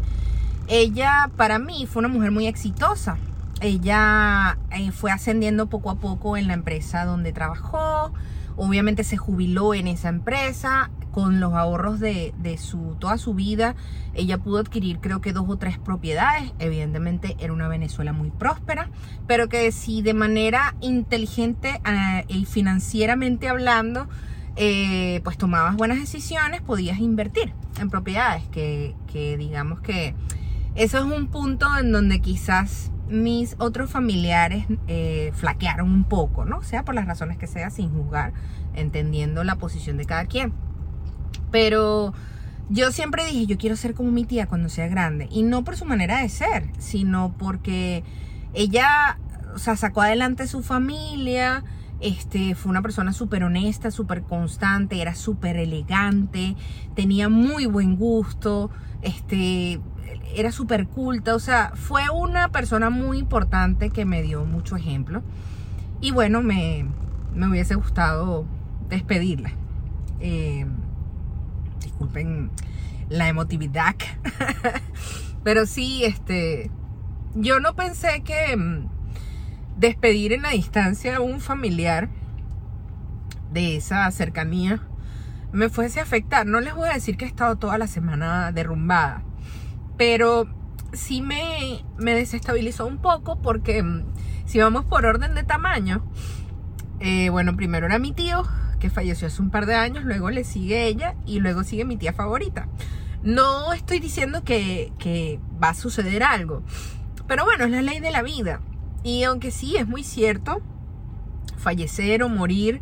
ella 0.67 1.29
para 1.35 1.59
mí 1.59 1.87
fue 1.87 1.99
una 2.01 2.07
mujer 2.07 2.31
muy 2.31 2.47
exitosa. 2.47 3.17
Ella 3.61 4.57
eh, 4.71 4.91
fue 4.91 5.11
ascendiendo 5.11 5.67
poco 5.67 5.89
a 5.89 5.95
poco 5.95 6.37
en 6.37 6.47
la 6.47 6.53
empresa 6.53 7.05
donde 7.05 7.33
trabajó, 7.33 8.13
obviamente 8.57 9.03
se 9.03 9.17
jubiló 9.17 9.73
en 9.73 9.87
esa 9.87 10.09
empresa, 10.09 10.89
con 11.15 11.39
los 11.39 11.53
ahorros 11.53 12.01
de, 12.01 12.33
su, 12.59 12.97
toda 12.99 13.17
su 13.17 13.33
vida, 13.33 13.75
ella 14.15 14.37
pudo 14.37 14.57
adquirir 14.57 14.99
creo 14.99 15.21
que 15.21 15.31
dos 15.31 15.45
o 15.47 15.55
tres 15.55 15.77
propiedades. 15.77 16.51
Evidentemente 16.59 17.37
era 17.39 17.53
una 17.53 17.69
Venezuela 17.69 18.11
muy 18.11 18.31
próspera, 18.31 18.89
pero 19.25 19.47
que 19.47 19.71
si 19.71 20.01
de 20.01 20.13
manera 20.13 20.75
inteligente 20.81 21.79
eh, 21.85 22.25
y 22.27 22.43
financieramente 22.43 23.47
hablando, 23.47 24.09
eh, 24.57 25.21
pues 25.23 25.37
tomabas 25.37 25.77
buenas 25.77 25.99
decisiones, 25.99 26.61
podías 26.61 26.99
invertir 26.99 27.53
en 27.79 27.89
propiedades, 27.89 28.43
que, 28.49 28.93
digamos 29.37 29.79
que 29.79 30.15
eso 30.75 30.97
es 30.97 31.05
un 31.05 31.27
punto 31.27 31.65
en 31.79 31.93
donde 31.93 32.19
quizás 32.19 32.91
mis 33.07 33.55
otros 33.57 33.89
familiares 33.89 34.65
eh, 34.87 35.31
flaquearon 35.33 35.89
un 35.89 36.03
poco, 36.03 36.43
¿no? 36.43 36.61
Sea 36.61 36.83
por 36.83 36.93
las 36.93 37.05
razones 37.05 37.37
que 37.37 37.47
sea, 37.47 37.69
sin 37.69 37.89
juzgar, 37.89 38.33
entendiendo 38.73 39.45
la 39.45 39.55
posición 39.55 39.95
de 39.95 40.03
cada 40.03 40.25
quien. 40.25 40.51
Pero 41.55 42.13
yo 42.67 42.91
siempre 42.91 43.25
dije, 43.25 43.45
yo 43.45 43.57
quiero 43.57 43.77
ser 43.77 43.93
como 43.93 44.11
mi 44.11 44.25
tía 44.25 44.45
cuando 44.45 44.67
sea 44.67 44.89
grande. 44.89 45.29
Y 45.31 45.43
no 45.43 45.63
por 45.63 45.77
su 45.77 45.85
manera 45.85 46.21
de 46.21 46.27
ser, 46.27 46.65
sino 46.79 47.33
porque 47.37 48.03
ella, 48.53 49.17
o 49.53 49.57
sea, 49.57 49.77
sacó 49.77 50.01
adelante 50.01 50.47
su 50.47 50.63
familia. 50.63 51.63
Este, 52.01 52.55
fue 52.55 52.71
una 52.71 52.81
persona 52.81 53.13
súper 53.13 53.45
honesta, 53.45 53.89
súper 53.89 54.23
constante, 54.23 55.01
era 55.01 55.15
súper 55.15 55.55
elegante, 55.55 56.57
tenía 56.93 57.29
muy 57.29 57.67
buen 57.67 57.95
gusto, 57.95 58.69
este, 59.01 59.79
era 60.35 60.51
súper 60.51 60.87
culta, 60.87 61.35
o 61.35 61.39
sea, 61.39 61.71
fue 61.73 62.09
una 62.09 62.49
persona 62.49 62.89
muy 62.89 63.17
importante 63.17 63.91
que 63.91 64.03
me 64.03 64.23
dio 64.23 64.43
mucho 64.43 64.75
ejemplo. 64.75 65.23
Y 66.01 66.11
bueno, 66.11 66.41
me, 66.41 66.85
me 67.33 67.47
hubiese 67.47 67.75
gustado 67.75 68.43
despedirla. 68.89 69.53
Eh, 70.19 70.65
disculpen 71.85 72.51
la 73.09 73.27
emotividad. 73.27 73.95
Pero 75.43 75.65
sí, 75.65 76.03
este, 76.03 76.71
yo 77.35 77.59
no 77.59 77.75
pensé 77.75 78.23
que 78.23 78.55
mm, 78.55 78.89
despedir 79.77 80.33
en 80.33 80.41
la 80.41 80.49
distancia 80.49 81.17
a 81.17 81.21
un 81.21 81.39
familiar 81.39 82.09
de 83.51 83.77
esa 83.77 84.09
cercanía 84.11 84.81
me 85.51 85.69
fuese 85.69 85.99
a 85.99 86.03
afectar. 86.03 86.45
No 86.45 86.59
les 86.59 86.75
voy 86.75 86.89
a 86.89 86.93
decir 86.93 87.15
que 87.17 87.25
he 87.25 87.27
estado 87.27 87.55
toda 87.55 87.77
la 87.77 87.87
semana 87.87 88.51
derrumbada, 88.51 89.23
pero 89.97 90.47
sí 90.93 91.21
me, 91.21 91.83
me 91.97 92.13
desestabilizó 92.13 92.85
un 92.85 92.97
poco 92.97 93.41
porque 93.41 93.81
mm, 93.81 94.03
si 94.45 94.59
vamos 94.59 94.85
por 94.85 95.05
orden 95.05 95.35
de 95.35 95.43
tamaño, 95.43 96.05
eh, 96.99 97.29
bueno, 97.29 97.55
primero 97.55 97.85
era 97.85 97.99
mi 97.99 98.11
tío, 98.11 98.43
que 98.79 98.89
falleció 98.89 99.27
hace 99.27 99.41
un 99.41 99.49
par 99.49 99.65
de 99.65 99.75
años, 99.75 100.03
luego 100.03 100.29
le 100.29 100.43
sigue 100.43 100.87
ella 100.87 101.15
y 101.25 101.39
luego 101.39 101.63
sigue 101.63 101.85
mi 101.85 101.97
tía 101.97 102.13
favorita. 102.13 102.67
No 103.23 103.73
estoy 103.73 103.99
diciendo 103.99 104.43
que, 104.43 104.91
que 104.99 105.39
va 105.61 105.69
a 105.69 105.73
suceder 105.73 106.23
algo, 106.23 106.63
pero 107.27 107.45
bueno, 107.45 107.65
es 107.65 107.71
la 107.71 107.81
ley 107.81 107.99
de 107.99 108.11
la 108.11 108.21
vida. 108.21 108.61
Y 109.03 109.23
aunque 109.23 109.51
sí, 109.51 109.77
es 109.77 109.87
muy 109.87 110.03
cierto, 110.03 110.61
fallecer 111.57 112.23
o 112.23 112.29
morir 112.29 112.81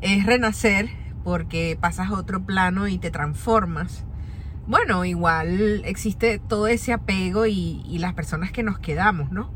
es 0.00 0.26
renacer 0.26 0.88
porque 1.24 1.76
pasas 1.80 2.10
a 2.10 2.14
otro 2.14 2.44
plano 2.44 2.88
y 2.88 2.98
te 2.98 3.10
transformas. 3.10 4.04
Bueno, 4.66 5.04
igual 5.04 5.82
existe 5.84 6.40
todo 6.40 6.66
ese 6.66 6.92
apego 6.92 7.46
y, 7.46 7.82
y 7.86 7.98
las 7.98 8.14
personas 8.14 8.50
que 8.50 8.62
nos 8.62 8.78
quedamos, 8.78 9.30
¿no? 9.30 9.52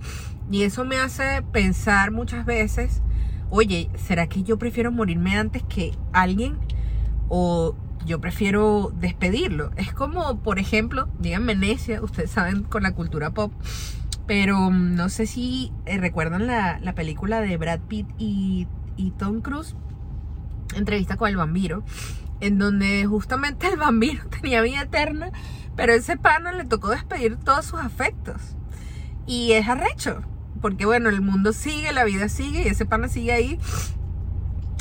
Y 0.50 0.62
eso 0.62 0.84
me 0.84 0.98
hace 0.98 1.42
pensar 1.52 2.10
muchas 2.10 2.44
veces 2.44 3.02
oye, 3.50 3.90
¿será 3.96 4.28
que 4.28 4.42
yo 4.42 4.58
prefiero 4.58 4.92
morirme 4.92 5.36
antes 5.36 5.62
que 5.64 5.92
alguien? 6.12 6.58
O 7.28 7.74
yo 8.06 8.20
prefiero 8.20 8.92
despedirlo. 8.98 9.70
Es 9.76 9.92
como, 9.92 10.38
por 10.38 10.58
ejemplo, 10.58 11.08
díganme 11.18 11.54
necia, 11.54 12.02
ustedes 12.02 12.30
saben 12.30 12.62
con 12.62 12.82
la 12.82 12.92
cultura 12.92 13.30
pop, 13.30 13.52
pero 14.26 14.70
mm, 14.70 14.94
no 14.94 15.08
sé 15.08 15.26
si 15.26 15.72
eh, 15.86 15.98
recuerdan 15.98 16.46
la, 16.46 16.80
película 16.94 17.40
de 17.40 17.56
Brad 17.56 17.80
Pitt 17.80 18.06
y, 18.18 18.66
y 18.96 19.10
Tom 19.12 19.40
Cruise, 19.40 19.76
entrevista 20.74 21.16
con 21.16 21.28
el 21.28 21.36
vampiro, 21.36 21.82
en 22.40 22.58
donde 22.58 23.04
justamente 23.06 23.68
el 23.68 23.76
vampiro 23.76 24.24
tenía 24.40 24.62
vida 24.62 24.82
eterna, 24.82 25.30
pero 25.76 25.92
ese 25.92 26.16
pana 26.16 26.52
le 26.52 26.64
tocó 26.64 26.88
despedir 26.88 27.36
todos 27.36 27.66
sus 27.66 27.80
afectos. 27.80 28.56
Y 29.26 29.52
es 29.52 29.68
arrecho, 29.68 30.22
porque 30.60 30.86
bueno, 30.86 31.08
el 31.08 31.20
mundo 31.20 31.52
sigue, 31.52 31.92
la 31.92 32.04
vida 32.04 32.28
sigue 32.28 32.62
y 32.62 32.68
ese 32.68 32.86
pana 32.86 33.08
sigue 33.08 33.32
ahí. 33.32 33.58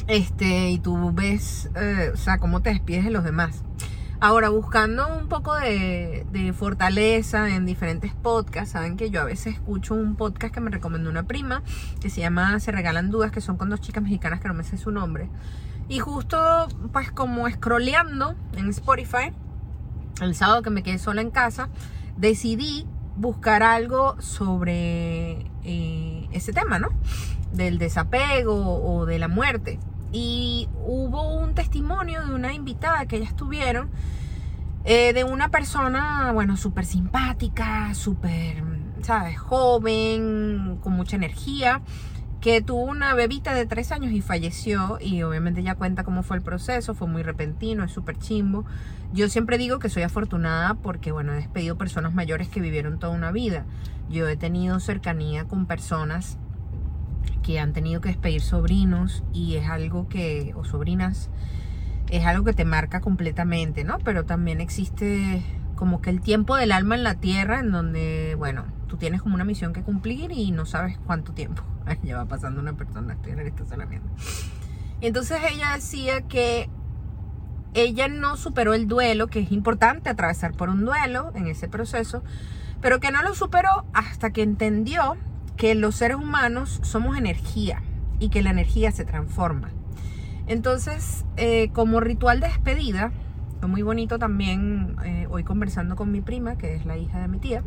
Este, 0.08 0.72
y 0.72 0.80
tú 0.80 1.12
ves, 1.14 1.70
eh, 1.76 2.12
o 2.14 2.18
sea, 2.18 2.40
cómo 2.40 2.62
te 2.62 2.72
despides 2.72 3.06
de 3.06 3.12
los 3.12 3.24
demás. 3.24 3.64
Ahora, 4.22 4.50
buscando 4.50 5.08
un 5.18 5.30
poco 5.30 5.56
de, 5.56 6.26
de, 6.32 6.52
fortaleza 6.52 7.56
en 7.56 7.66
diferentes 7.66 8.14
podcasts, 8.14 8.72
saben 8.72 8.98
que 8.98 9.12
yo 9.12 9.22
a 9.22 9.24
veces 9.24 9.54
escucho 9.54 9.94
un 9.94 10.16
podcast 10.16 10.54
que 10.54 10.60
me 10.60 10.72
recomendó 10.72 11.10
una 11.10 11.24
prima, 11.24 11.64
que 12.02 12.10
se 12.10 12.20
llama 12.20 12.60
Se 12.60 12.72
Regalan 12.74 13.12
Dudas, 13.12 13.32
que 13.32 13.40
son 13.40 13.56
con 13.56 13.70
dos 13.70 13.80
chicas 13.80 14.04
mexicanas 14.04 14.42
que 14.42 14.50
no 14.50 14.54
me 14.54 14.66
sé 14.66 14.78
su 14.78 14.92
nombre. 14.92 15.30
Y 15.88 16.00
justo, 16.00 16.68
pues 16.92 17.12
como 17.12 17.50
scrolleando 17.50 18.36
en 18.58 18.70
Spotify, 18.70 19.32
el 20.22 20.36
sábado 20.36 20.64
que 20.64 20.70
me 20.70 20.84
quedé 20.84 20.98
sola 20.98 21.22
en 21.22 21.32
casa, 21.32 21.70
decidí 22.18 22.86
buscar 23.16 23.64
algo 23.64 24.20
sobre 24.22 25.50
eh, 25.72 26.28
ese 26.32 26.52
tema, 26.52 26.80
¿no? 26.80 26.90
Del 27.54 27.78
desapego 27.78 28.82
o 28.84 29.06
de 29.06 29.20
la 29.20 29.28
muerte. 29.28 29.80
Y 30.12 30.68
hubo 30.84 31.38
un 31.38 31.54
testimonio 31.54 32.26
de 32.26 32.34
una 32.34 32.54
invitada 32.54 33.06
que 33.06 33.18
ellas 33.18 33.36
tuvieron 33.36 33.92
eh, 34.84 35.14
de 35.14 35.24
una 35.24 35.50
persona, 35.50 36.32
bueno, 36.32 36.58
súper 36.58 36.86
simpática, 36.86 37.94
súper, 37.94 38.64
¿sabes? 39.04 39.38
Joven, 39.38 40.80
con 40.82 40.94
mucha 40.94 41.18
energía, 41.18 41.82
que 42.42 42.62
tuvo 42.62 42.84
una 42.84 43.14
bebita 43.14 43.54
de 43.54 43.66
tres 43.66 43.92
años 43.92 44.14
y 44.14 44.22
falleció 44.22 44.98
y 45.02 45.24
obviamente 45.24 45.62
ya 45.62 45.76
cuenta 45.76 46.04
cómo 46.04 46.24
fue 46.24 46.38
el 46.38 46.44
proceso, 46.44 46.94
fue 46.94 47.08
muy 47.08 47.22
repentino, 47.22 47.84
es 47.84 47.92
súper 47.92 48.18
chimbo. 48.18 48.66
Yo 49.12 49.28
siempre 49.28 49.58
digo 49.58 49.80
que 49.80 49.90
soy 49.90 50.04
afortunada 50.04 50.76
porque, 50.76 51.12
bueno, 51.12 51.34
he 51.34 51.36
despedido 51.36 51.78
personas 51.78 52.14
mayores 52.14 52.48
que 52.48 52.62
vivieron 52.62 53.00
toda 53.00 53.14
una 53.14 53.32
vida. 53.32 53.66
Yo 54.10 54.28
he 54.28 54.38
tenido 54.38 54.80
cercanía 54.80 55.46
con 55.46 55.66
personas 55.66 56.38
que 57.44 57.60
han 57.60 57.74
tenido 57.74 58.00
que 58.00 58.10
despedir 58.10 58.42
sobrinos 58.42 59.24
y 59.34 59.56
es 59.56 59.68
algo 59.68 60.08
que, 60.08 60.54
o 60.56 60.64
sobrinas, 60.64 61.30
es 62.10 62.26
algo 62.26 62.46
que 62.46 62.54
te 62.54 62.66
marca 62.66 63.02
completamente, 63.02 63.84
¿no? 63.84 63.98
Pero 64.00 64.26
también 64.26 64.62
existe 64.62 65.44
como 65.76 66.02
que 66.02 66.10
el 66.10 66.22
tiempo 66.22 66.56
del 66.56 66.72
alma 66.72 66.96
en 66.96 67.04
la 67.04 67.16
tierra 67.16 67.60
en 67.60 67.72
donde, 67.72 68.36
bueno, 68.38 68.66
tú 68.90 68.98
tienes 68.98 69.22
como 69.22 69.36
una 69.36 69.46
misión 69.46 69.72
que 69.72 69.84
cumplir 69.84 70.32
y 70.34 70.52
no 70.52 70.66
sabes 70.66 70.98
cuánto 71.06 71.32
tiempo. 71.32 71.64
ya 72.04 72.18
va 72.18 72.26
pasando 72.26 72.60
una 72.60 72.74
persona, 72.74 73.14
estoy 73.14 73.32
en 73.32 73.40
el 73.40 73.48
estacionamiento. 73.48 74.10
Entonces 75.00 75.40
ella 75.50 75.76
decía 75.76 76.22
que 76.24 76.70
ella 77.74 78.08
no 78.10 78.36
superó 78.36 78.74
el 78.74 78.88
duelo, 78.88 79.28
que 79.28 79.40
es 79.40 79.52
importante 79.52 80.10
atravesar 80.10 80.54
por 80.54 80.70
un 80.70 80.84
duelo 80.84 81.32
en 81.36 81.48
ese 81.48 81.70
proceso, 81.70 82.24
pero 82.82 83.00
que 83.00 83.12
no 83.12 83.22
lo 83.22 83.34
superó 83.36 83.86
hasta 83.94 84.32
que 84.32 84.42
entendió 84.42 85.16
que 85.56 85.76
los 85.76 85.96
seres 85.96 86.18
humanos 86.18 86.80
somos 86.84 87.18
energía 87.18 87.82
y 88.20 88.30
que 88.30 88.42
la 88.42 88.50
energía 88.50 88.92
se 88.92 89.06
transforma. 89.06 89.70
Entonces, 90.48 91.26
eh, 91.38 91.70
como 91.74 92.00
ritual 92.00 92.40
de 92.40 92.48
despedida, 92.48 93.12
fue 93.60 93.70
muy 93.70 93.82
bonito 93.84 94.18
también 94.18 94.96
eh, 95.06 95.28
hoy 95.30 95.44
conversando 95.44 95.96
con 95.96 96.12
mi 96.12 96.22
prima, 96.22 96.58
que 96.58 96.76
es 96.76 96.86
la 96.86 96.98
hija 96.98 97.20
de 97.20 97.28
mi 97.28 97.38
tía, 97.40 97.62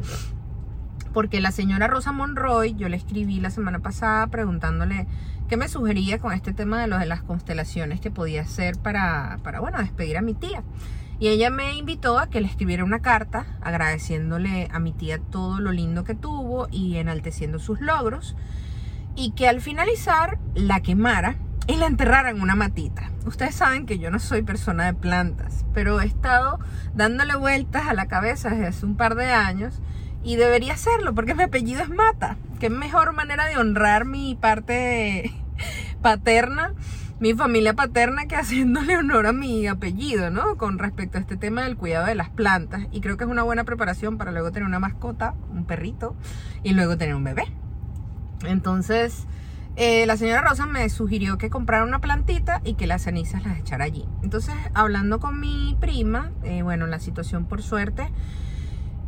porque 1.12 1.40
la 1.40 1.52
señora 1.52 1.86
Rosa 1.86 2.12
Monroy, 2.12 2.74
yo 2.74 2.88
le 2.88 2.96
escribí 2.96 3.40
la 3.40 3.50
semana 3.50 3.80
pasada 3.80 4.26
preguntándole 4.28 5.06
qué 5.48 5.56
me 5.56 5.68
sugería 5.68 6.18
con 6.18 6.32
este 6.32 6.52
tema 6.52 6.80
de 6.80 6.86
lo 6.86 6.98
de 6.98 7.06
las 7.06 7.22
constelaciones 7.22 8.00
que 8.00 8.10
podía 8.10 8.42
hacer 8.42 8.78
para, 8.78 9.38
para, 9.42 9.60
bueno, 9.60 9.78
despedir 9.78 10.16
a 10.16 10.22
mi 10.22 10.34
tía. 10.34 10.62
Y 11.18 11.28
ella 11.28 11.50
me 11.50 11.74
invitó 11.74 12.18
a 12.18 12.28
que 12.28 12.40
le 12.40 12.48
escribiera 12.48 12.84
una 12.84 13.00
carta 13.00 13.46
agradeciéndole 13.60 14.68
a 14.72 14.78
mi 14.80 14.92
tía 14.92 15.18
todo 15.18 15.60
lo 15.60 15.70
lindo 15.70 16.04
que 16.04 16.14
tuvo 16.14 16.66
y 16.70 16.96
enalteciendo 16.96 17.58
sus 17.58 17.80
logros. 17.80 18.34
Y 19.14 19.32
que 19.32 19.46
al 19.46 19.60
finalizar 19.60 20.38
la 20.54 20.80
quemara 20.80 21.36
y 21.66 21.76
la 21.76 21.86
enterrara 21.86 22.30
en 22.30 22.40
una 22.40 22.56
matita. 22.56 23.10
Ustedes 23.24 23.54
saben 23.54 23.86
que 23.86 23.98
yo 23.98 24.10
no 24.10 24.18
soy 24.18 24.42
persona 24.42 24.86
de 24.86 24.94
plantas, 24.94 25.64
pero 25.72 26.00
he 26.00 26.06
estado 26.06 26.58
dándole 26.94 27.36
vueltas 27.36 27.86
a 27.86 27.94
la 27.94 28.06
cabeza 28.06 28.50
desde 28.50 28.66
hace 28.66 28.86
un 28.86 28.96
par 28.96 29.14
de 29.14 29.26
años 29.26 29.80
y 30.24 30.36
debería 30.36 30.74
hacerlo 30.74 31.14
porque 31.14 31.34
mi 31.34 31.42
apellido 31.42 31.82
es 31.82 31.88
Mata. 31.88 32.36
Qué 32.60 32.70
mejor 32.70 33.12
manera 33.12 33.46
de 33.46 33.56
honrar 33.56 34.04
mi 34.04 34.34
parte 34.34 35.32
paterna, 36.02 36.74
mi 37.20 37.34
familia 37.34 37.74
paterna, 37.74 38.26
que 38.26 38.36
haciéndole 38.36 38.96
honor 38.96 39.26
a 39.26 39.32
mi 39.32 39.66
apellido, 39.66 40.30
¿no? 40.30 40.56
Con 40.56 40.78
respecto 40.78 41.18
a 41.18 41.20
este 41.20 41.36
tema 41.36 41.64
del 41.64 41.76
cuidado 41.76 42.06
de 42.06 42.14
las 42.14 42.30
plantas. 42.30 42.86
Y 42.92 43.00
creo 43.00 43.16
que 43.16 43.24
es 43.24 43.30
una 43.30 43.42
buena 43.42 43.64
preparación 43.64 44.18
para 44.18 44.32
luego 44.32 44.52
tener 44.52 44.66
una 44.66 44.78
mascota, 44.78 45.34
un 45.50 45.64
perrito, 45.64 46.16
y 46.62 46.72
luego 46.72 46.96
tener 46.96 47.14
un 47.14 47.24
bebé. 47.24 47.44
Entonces, 48.44 49.26
eh, 49.76 50.04
la 50.06 50.16
señora 50.16 50.42
Rosa 50.42 50.66
me 50.66 50.88
sugirió 50.88 51.38
que 51.38 51.48
comprara 51.48 51.84
una 51.84 52.00
plantita 52.00 52.60
y 52.64 52.74
que 52.74 52.86
las 52.86 53.02
cenizas 53.02 53.44
las 53.44 53.58
echara 53.58 53.84
allí. 53.84 54.04
Entonces, 54.22 54.54
hablando 54.74 55.18
con 55.18 55.40
mi 55.40 55.76
prima, 55.80 56.30
eh, 56.42 56.62
bueno, 56.62 56.86
la 56.86 56.98
situación 56.98 57.46
por 57.46 57.62
suerte 57.62 58.08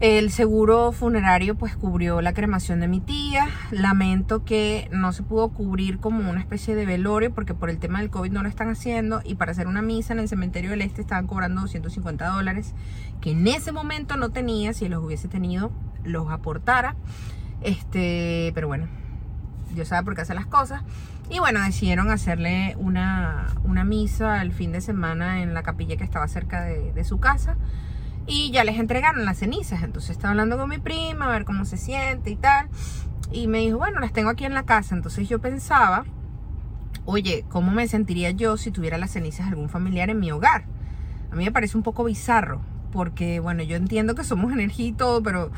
el 0.05 0.31
seguro 0.31 0.93
funerario 0.93 1.55
pues 1.55 1.77
cubrió 1.77 2.21
la 2.21 2.35
cremación 2.35 2.79
de 2.79 2.89
mi 2.89 3.01
tía. 3.01 3.49
Lamento 3.71 4.45
que 4.45 4.87
no 4.93 5.15
se 5.15 5.23
pudo 5.23 5.49
cubrir 5.49 5.99
como 5.99 6.31
una 6.31 6.41
especie 6.41 6.75
de 6.75 6.85
velorio 6.85 7.33
porque 7.33 7.55
por 7.55 7.71
el 7.71 7.79
tema 7.79 8.01
del 8.01 8.11
COVID 8.11 8.31
no 8.31 8.43
lo 8.43 8.51
están 8.51 8.69
haciendo 8.69 9.23
y 9.25 9.37
para 9.37 9.53
hacer 9.53 9.67
una 9.67 9.81
misa 9.81 10.13
en 10.13 10.19
el 10.19 10.29
cementerio 10.29 10.69
del 10.73 10.83
Este 10.83 11.01
estaban 11.01 11.27
cobrando 11.27 11.63
250 11.63 12.29
dólares 12.29 12.75
que 13.23 13.31
en 13.31 13.47
ese 13.47 13.73
momento 13.73 14.19
no 14.19 14.29
tenía, 14.29 14.75
si 14.75 14.91
los 14.91 15.03
hubiese 15.03 15.27
tenido 15.27 15.73
los 16.05 16.31
aportara. 16.31 16.97
Este, 17.63 18.53
pero 18.55 18.67
bueno, 18.67 18.89
Dios 19.75 19.89
sabe 19.89 20.05
por 20.05 20.15
qué 20.17 20.21
hace 20.21 20.35
las 20.35 20.45
cosas. 20.45 20.83
Y 21.31 21.39
bueno, 21.39 21.63
decidieron 21.63 22.11
hacerle 22.11 22.77
una, 22.79 23.47
una 23.65 23.85
misa 23.85 24.43
el 24.43 24.53
fin 24.53 24.71
de 24.71 24.83
semana 24.83 25.41
en 25.41 25.55
la 25.55 25.63
capilla 25.63 25.97
que 25.97 26.05
estaba 26.05 26.29
cerca 26.29 26.63
de, 26.63 26.93
de 26.93 27.05
su 27.05 27.21
casa 27.21 27.57
y 28.27 28.51
ya 28.51 28.65
les 28.65 28.79
entregaron 28.79 29.25
las 29.25 29.39
cenizas. 29.39 29.83
Entonces 29.83 30.11
estaba 30.11 30.31
hablando 30.31 30.57
con 30.57 30.69
mi 30.69 30.79
prima 30.79 31.27
a 31.27 31.31
ver 31.31 31.45
cómo 31.45 31.65
se 31.65 31.77
siente 31.77 32.31
y 32.31 32.37
tal. 32.37 32.69
Y 33.33 33.47
me 33.49 33.59
dijo, 33.59 33.79
bueno, 33.79 34.01
las 34.01 34.13
tengo 34.13 34.31
aquí 34.31 34.45
en 34.45 34.55
la 34.55 34.65
casa. 34.65 34.95
Entonces 34.95 35.29
yo 35.29 35.41
pensaba, 35.41 36.05
oye, 37.05 37.45
¿cómo 37.49 37.73
me 37.73 37.87
sentiría 37.89 38.31
yo 38.31 38.57
si 38.57 38.71
tuviera 38.71 38.99
las 38.99 39.13
cenizas 39.13 39.47
de 39.47 39.51
algún 39.53 39.69
familiar 39.69 40.11
en 40.11 40.21
mi 40.21 40.31
hogar? 40.31 40.65
A 41.31 41.37
mí 41.37 41.45
me 41.45 41.53
parece 41.53 41.77
un 41.77 41.83
poco 41.83 42.05
bizarro. 42.05 42.61
Porque, 42.93 43.41
bueno, 43.41 43.65
yo 43.65 43.77
entiendo 43.77 44.15
que 44.15 44.23
somos 44.23 44.53
energía 44.53 44.87
y 44.87 44.93
todo, 44.93 45.21
pero 45.23 45.51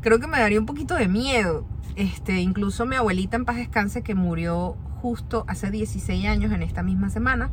creo 0.00 0.20
que 0.20 0.28
me 0.28 0.38
daría 0.38 0.60
un 0.60 0.66
poquito 0.66 0.94
de 0.94 1.08
miedo. 1.08 1.66
Este, 1.96 2.40
incluso 2.40 2.86
mi 2.86 2.96
abuelita 2.96 3.36
en 3.36 3.44
paz 3.44 3.56
descanse, 3.56 4.02
que 4.02 4.14
murió 4.14 4.76
justo 5.02 5.44
hace 5.48 5.72
16 5.72 6.26
años 6.26 6.52
en 6.52 6.62
esta 6.62 6.84
misma 6.84 7.10
semana. 7.10 7.50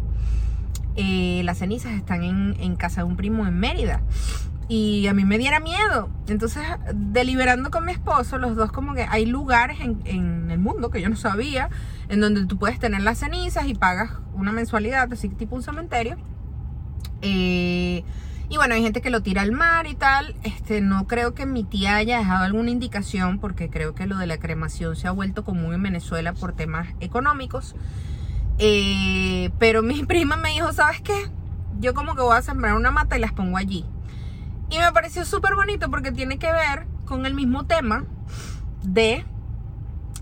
Eh, 0.96 1.42
las 1.44 1.58
cenizas 1.58 1.94
están 1.94 2.24
en, 2.24 2.56
en 2.60 2.76
casa 2.76 3.02
de 3.02 3.08
un 3.08 3.16
primo 3.16 3.48
en 3.48 3.58
Mérida 3.58 4.02
y 4.72 5.06
a 5.08 5.14
mí 5.14 5.26
me 5.26 5.38
diera 5.38 5.60
miedo. 5.60 6.10
Entonces, 6.30 6.64
deliberando 6.94 7.72
con 7.72 7.84
mi 7.84 7.92
esposo, 7.92 8.38
los 8.38 8.56
dos 8.56 8.72
como 8.72 8.94
que 8.94 9.04
hay 9.04 9.26
lugares 9.26 9.80
en, 9.82 10.50
el 10.50 10.60
mundo 10.60 10.90
que 10.90 11.02
yo 11.02 11.10
no 11.10 11.18
sabía, 11.18 11.70
en 12.08 12.22
donde 12.22 12.46
tú 12.46 12.58
puedes 12.58 12.80
tener 12.80 13.02
las 13.02 13.18
cenizas 13.18 13.68
y 13.68 13.74
pagas 13.74 14.12
una 14.34 14.54
mensualidad, 14.54 15.12
así 15.12 15.28
tipo 15.28 15.58
un 15.58 15.62
cementerio. 15.62 16.16
Eh, 17.22 18.06
y 18.48 18.56
bueno, 18.56 18.74
hay 18.74 18.82
gente 18.82 19.02
que 19.02 19.10
lo 19.10 19.22
tira 19.22 19.42
al 19.42 19.52
mar 19.52 19.88
y 19.88 19.94
tal. 19.94 20.36
Este, 20.44 20.80
no 20.80 21.06
creo 21.06 21.34
que 21.34 21.46
mi 21.46 21.66
tía 21.66 21.98
haya 21.98 22.20
dejado 22.20 22.46
alguna 22.46 22.72
indicación, 22.72 23.40
porque 23.40 23.70
creo 23.70 23.94
que 23.94 24.06
lo 24.06 24.18
de 24.18 24.26
la 24.26 24.38
cremación 24.38 24.96
se 24.96 25.06
ha 25.06 25.12
vuelto 25.12 25.44
común 25.44 25.74
en 25.74 25.84
Venezuela 25.84 26.32
por 26.32 26.54
temas 26.54 26.88
económicos. 27.02 27.76
Eh, 28.58 29.50
pero 29.60 29.84
mi 29.84 30.02
prima 30.06 30.38
me 30.38 30.52
dijo, 30.52 30.72
¿sabes 30.72 31.02
qué? 31.02 31.30
Yo 31.82 31.94
como 31.94 32.16
que 32.16 32.22
voy 32.22 32.38
a 32.38 32.42
sembrar 32.42 32.76
una 32.76 32.92
mata 32.92 33.18
y 33.18 33.20
las 33.20 33.34
pongo 33.34 33.58
allí. 33.58 33.86
Y 34.72 34.80
me 34.80 34.90
pareció 34.94 35.26
súper 35.26 35.56
bonito 35.56 35.92
porque 35.92 36.14
tiene 36.14 36.40
que 36.40 36.50
ver 36.50 36.88
con 37.06 37.26
el 37.26 37.34
mismo 37.34 37.66
tema 37.66 38.06
de 38.84 39.26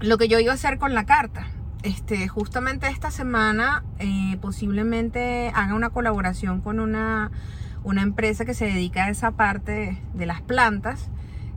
lo 0.02 0.18
que 0.18 0.28
yo 0.28 0.40
iba 0.40 0.52
a 0.52 0.56
hacer 0.56 0.80
con 0.80 0.96
la 0.96 1.06
carta. 1.06 1.46
Este, 1.84 2.28
justamente 2.28 2.88
esta 2.88 3.12
semana 3.12 3.84
eh, 4.00 4.38
posiblemente 4.42 5.52
haga 5.54 5.76
una 5.76 5.92
colaboración 5.92 6.62
con 6.62 6.80
una, 6.80 7.30
una 7.84 8.02
empresa 8.02 8.44
que 8.44 8.56
se 8.56 8.66
dedica 8.66 9.06
a 9.06 9.10
esa 9.12 9.32
parte 9.32 10.02
de, 10.16 10.26
las 10.26 10.42
plantas 10.42 11.12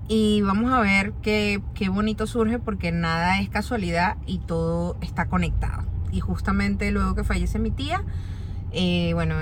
y 0.07 0.43
vamos 0.43 0.71
a 0.71 0.81
ver 0.81 1.15
qué, 1.23 1.63
qué 1.75 1.89
bonito 1.89 2.27
surge 2.27 2.59
porque 2.59 2.93
nada 2.93 3.41
es 3.41 3.49
casualidad 3.49 4.19
y 4.27 4.39
todo 4.39 4.99
está 5.01 5.29
conectado. 5.29 5.85
Y 6.13 6.21
justamente 6.21 6.91
luego 6.91 7.15
que 7.15 7.25
fallece 7.25 7.59
mi 7.59 7.71
tía, 7.71 8.05
bueno, 9.13 9.35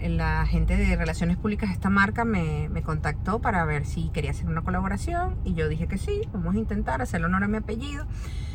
la 0.00 0.46
gente 0.46 0.76
de 0.76 0.96
Relaciones 0.96 1.36
Públicas 1.36 1.68
de 1.70 1.74
esta 1.74 1.90
marca 1.90 2.24
me, 2.24 2.68
contactó 2.84 3.40
para 3.40 3.64
ver 3.64 3.84
si 3.84 4.10
quería 4.10 4.30
hacer 4.30 4.46
una 4.46 4.62
colaboración 4.62 5.36
y 5.44 5.54
yo 5.54 5.68
dije 5.68 5.88
que 5.88 5.98
sí, 5.98 6.22
vamos 6.32 6.54
a 6.54 6.58
intentar 6.58 7.02
hacer 7.02 7.24
honor 7.24 7.44
a 7.44 7.48
mi 7.48 7.56
apellido. 7.56 8.06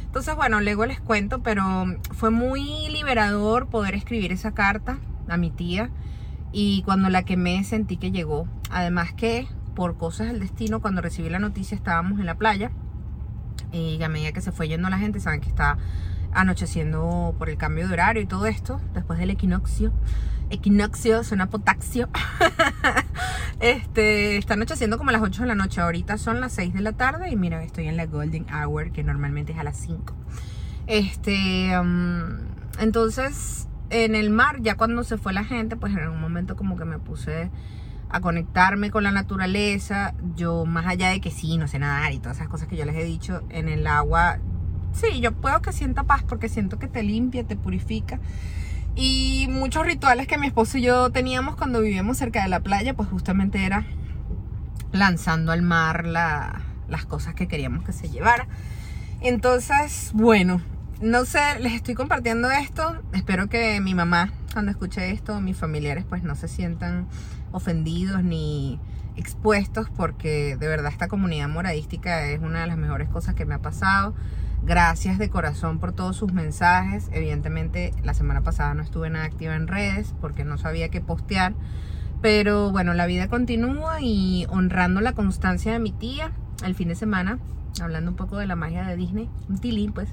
Entonces, 0.06 0.36
bueno, 0.36 0.62
luego 0.62 0.86
les 0.86 1.00
cuento, 1.00 1.41
pero 1.41 1.86
fue 2.12 2.30
muy 2.30 2.88
liberador 2.89 3.67
poder 3.67 3.96
escribir 3.96 4.32
esa 4.32 4.54
carta 4.54 5.00
a 5.28 5.38
mi 5.38 5.52
tía 5.52 5.89
y 6.52 6.84
cuando 6.84 7.10
la 7.10 7.24
quemé 7.24 7.63
sentí 7.63 7.98
que 7.98 8.12
llegó. 8.12 8.48
Además 8.69 9.13
que 9.13 9.48
por 9.76 9.98
cosas 9.98 10.28
del 10.28 10.39
destino, 10.39 10.82
cuando 10.82 11.02
recibí 11.02 11.30
la 11.30 11.39
noticia 11.39 11.76
estábamos 11.76 12.19
en 12.19 12.26
la 12.26 12.36
playa 12.36 12.72
y 13.72 14.02
a 14.02 14.08
medida 14.08 14.32
que 14.32 14.41
se 14.41 14.52
fue 14.52 14.67
yendo 14.67 14.89
la 14.89 15.00
gente, 15.00 15.19
saben 15.19 15.41
que 15.41 15.50
está 15.50 15.78
anocheciendo 16.36 17.36
por 17.38 17.50
el 17.50 17.58
cambio 17.58 17.88
de 17.88 17.93
horario 17.93 18.22
y 18.22 18.26
todo 18.26 18.46
esto, 18.46 18.80
después 18.93 19.19
del 19.19 19.30
equinoccio. 19.30 19.91
Equinoccio 20.50 21.24
suena 21.24 21.50
potaxio. 21.50 22.10
este, 23.60 24.38
está 24.38 24.54
anocheciendo 24.54 24.98
como 24.98 25.10
a 25.10 25.13
las 25.13 25.22
8 25.22 25.41
de 25.41 25.48
la 25.48 25.56
noche. 25.56 25.82
Ahorita 25.82 26.17
son 26.17 26.41
las 26.41 26.54
6 26.54 26.74
de 26.74 26.82
la 26.82 26.93
tarde 26.93 27.30
y 27.30 27.36
mira, 27.36 27.63
estoy 27.63 27.88
en 27.88 27.98
la 27.98 28.06
golden 28.06 28.46
hour, 28.54 28.91
que 28.91 29.04
normalmente 29.04 29.54
es 29.54 29.58
a 29.58 29.63
las 29.63 29.78
5. 29.78 30.15
Este, 30.86 31.78
um, 31.80 32.39
entonces, 32.80 33.67
en 33.89 34.15
el 34.15 34.30
mar, 34.30 34.58
ya 34.62 34.76
cuando 34.76 35.04
se 35.04 35.17
fue 35.17 35.34
la 35.34 35.43
gente, 35.43 35.76
pues 35.76 35.93
en 35.93 36.08
un 36.08 36.19
momento 36.19 36.56
como 36.56 36.78
que 36.78 36.86
me 36.86 37.00
puse 37.00 37.50
a 38.10 38.22
conectarme 38.22 38.91
con 38.91 39.04
la 39.04 39.12
naturaleza. 39.12 40.13
Yo, 40.36 40.65
más 40.65 40.86
allá 40.86 41.10
de 41.10 41.19
que 41.19 41.32
sí, 41.32 41.58
no 41.58 41.67
sé 41.67 41.80
nadar 41.80 42.12
y 42.12 42.19
todas 42.19 42.38
esas 42.38 42.48
cosas 42.48 42.67
que 42.67 42.78
yo 42.78 42.86
les 42.86 42.96
he 42.96 43.04
dicho, 43.04 43.41
en 43.50 43.69
el 43.69 43.88
agua 43.88 44.39
sí, 44.93 45.19
yo 45.19 45.32
puedo 45.34 45.62
que 45.62 45.73
sienta 45.73 46.03
paz 46.03 46.23
porque 46.23 46.49
siento 46.49 46.79
que 46.79 46.88
te 46.88 47.03
limpia, 47.03 47.43
te 47.43 47.56
purifica. 47.56 48.19
Y 48.95 49.47
muchos 49.49 49.86
rituales 49.86 50.27
que 50.27 50.38
mi 50.38 50.47
esposo 50.47 50.77
y 50.77 50.84
yo 50.84 51.10
teníamos 51.10 51.56
cuando 51.56 51.82
vivíamos 51.82 52.17
cerca 52.17 52.43
de 52.43 52.49
la 52.49 52.60
playa, 52.60 52.93
pues 52.93 53.10
justamente 53.10 53.65
era 53.65 53.86
lanzando 54.91 55.51
al 55.51 55.62
mar 55.63 56.06
la- 56.06 56.62
las 56.88 57.06
cosas 57.06 57.34
que 57.34 57.47
queríamos 57.47 57.84
que 57.84 57.91
se 57.93 58.10
llevara. 58.10 58.47
Entonces, 59.21 60.12
bueno, 60.13 60.62
no 61.01 61.25
sé, 61.25 61.39
les 61.60 61.73
estoy 61.73 61.95
compartiendo 61.95 62.51
esto. 62.51 63.01
Espero 63.13 63.47
que 63.49 63.79
mi 63.82 63.95
mamá, 63.95 64.32
cuando 64.53 64.69
escuche 64.71 65.12
esto, 65.12 65.41
mis 65.41 65.58
familiares, 65.58 66.06
pues 66.08 66.23
no 66.23 66.36
se 66.36 66.47
sientan 66.47 67.08
ofendidos 67.51 68.23
ni 68.23 68.79
expuestos, 69.15 69.89
porque 69.95 70.56
de 70.60 70.67
verdad 70.67 70.91
esta 70.91 71.08
comunidad 71.08 71.47
moradística 71.49 72.25
es 72.27 72.41
una 72.41 72.62
de 72.62 72.67
las 72.67 72.77
mejores 72.77 73.10
cosas 73.10 73.34
que 73.36 73.45
me 73.45 73.56
ha 73.56 73.60
pasado. 73.60 74.13
Gracias 74.65 75.17
de 75.17 75.30
corazón 75.30 75.80
por 75.80 75.91
todos 75.91 76.15
sus 76.15 76.32
mensajes. 76.32 77.10
Evidentemente, 77.12 77.93
la 78.02 78.13
semana 78.13 78.41
pasada 78.41 78.73
no 78.73 78.82
estuve 78.82 79.10
nada 79.10 79.26
activa 79.26 79.56
en 79.56 79.67
redes 79.67 80.15
porque 80.21 80.45
no 80.45 80.58
sabía 80.58 80.88
qué 80.88 81.02
postear. 81.02 81.54
Pero 82.21 82.71
bueno, 82.71 82.93
la 82.93 83.06
vida 83.06 83.28
continúa 83.28 83.99
y 83.99 84.45
honrando 84.49 85.02
la 85.02 85.12
constancia 85.12 85.73
de 85.73 85.80
mi 85.80 85.91
tía, 85.91 86.32
el 86.63 86.76
fin 86.76 86.88
de 86.88 86.95
semana, 86.95 87.39
hablando 87.82 88.12
un 88.12 88.15
poco 88.15 88.38
de 88.38 88.47
la 88.47 88.56
magia 88.56 88.88
de 88.88 88.95
Disney, 88.95 89.30
un 89.49 89.58
tilín 89.58 89.91
pues, 89.91 90.08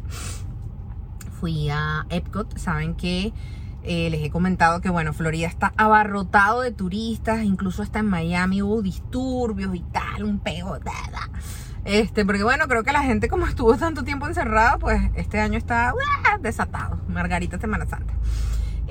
fui 1.39 1.71
a 1.71 2.07
Epcot. 2.11 2.59
Saben 2.59 2.97
que 2.97 3.33
eh, 3.85 4.11
les 4.11 4.21
he 4.25 4.31
comentado 4.31 4.81
que 4.81 4.91
bueno, 4.91 5.13
Florida 5.13 5.47
está 5.47 5.73
abarrotado 5.77 6.63
de 6.63 6.73
turistas, 6.73 7.45
incluso 7.45 7.85
hasta 7.85 8.01
en 8.01 8.07
Miami 8.07 8.63
hubo 8.63 8.83
disturbios 8.83 9.73
y 9.77 9.81
tal, 9.93 10.25
un 10.25 10.41
pego, 10.41 10.81
da. 10.81 11.20
Este, 11.85 12.25
porque 12.25 12.43
bueno, 12.43 12.69
creo 12.69 12.83
que 12.83 12.93
la 12.93 13.03
gente 13.03 13.29
como 13.29 13.47
estuvo 13.47 13.77
tanto 13.77 14.05
tiempo 14.05 14.27
encerrada, 14.27 14.79
pues 14.79 15.01
este 15.15 15.41
año 15.41 15.59
está 15.59 15.93
desatado. 16.41 17.01
Margarita 17.09 17.59
Semana 17.59 17.87
Santa. 17.87 18.15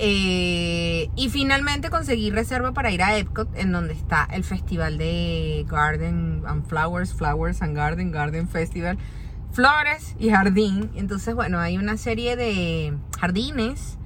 Eh, 0.02 1.10
y 1.14 1.28
finalmente 1.28 1.90
conseguí 1.90 2.30
reserva 2.30 2.72
para 2.72 2.90
ir 2.90 3.02
a 3.02 3.18
Epcot, 3.18 3.54
en 3.54 3.70
donde 3.70 3.92
está 3.92 4.26
el 4.32 4.44
festival 4.44 4.96
de 4.96 5.66
Garden 5.68 6.42
and 6.46 6.66
Flowers, 6.66 7.12
Flowers 7.12 7.60
and 7.60 7.76
Garden, 7.76 8.10
Garden 8.10 8.48
Festival, 8.48 8.96
Flores 9.52 10.16
y 10.18 10.30
Jardín. 10.30 10.90
Entonces, 10.94 11.34
bueno, 11.34 11.58
hay 11.58 11.76
una 11.76 11.98
serie 11.98 12.34
de 12.36 12.96
jardines 13.18 13.98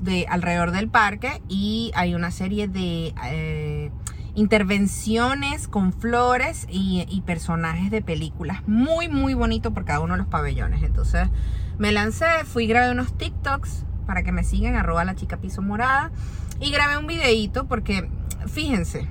de 0.00 0.26
alrededor 0.28 0.70
del 0.70 0.88
parque 0.88 1.40
y 1.48 1.92
hay 1.94 2.14
una 2.14 2.30
serie 2.30 2.68
de 2.68 3.14
eh, 3.24 3.90
intervenciones 4.34 5.68
con 5.68 5.92
flores 5.92 6.66
y, 6.70 7.22
personajes 7.26 7.90
de 7.90 8.02
películas. 8.02 8.66
Muy, 8.66 9.08
muy 9.08 9.34
bonito 9.34 9.72
por 9.74 9.84
cada 9.84 10.00
uno 10.00 10.14
de 10.14 10.18
los 10.18 10.28
pabellones. 10.28 10.82
Entonces, 10.82 11.28
me 11.78 11.92
lancé, 11.92 12.26
fui 12.44 12.66
grabé 12.66 12.90
unos 12.92 13.16
TikToks 13.16 13.84
para 14.06 14.22
que 14.22 14.32
me 14.32 14.44
sigan, 14.44 14.76
arroba 14.76 15.04
la 15.04 15.14
chica 15.14 15.36
piso 15.38 15.62
morada. 15.62 16.10
Y 16.60 16.70
grabé 16.70 16.96
un 16.96 17.06
videito 17.06 17.66
porque, 17.66 18.10
fíjense, 18.46 19.08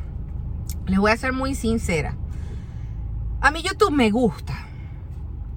les 0.87 0.99
voy 0.99 1.11
a 1.11 1.17
ser 1.17 1.33
muy 1.33 1.55
sincera. 1.55 2.15
A 3.39 3.51
mí 3.51 3.61
YouTube 3.61 3.91
me 3.91 4.09
gusta, 4.09 4.67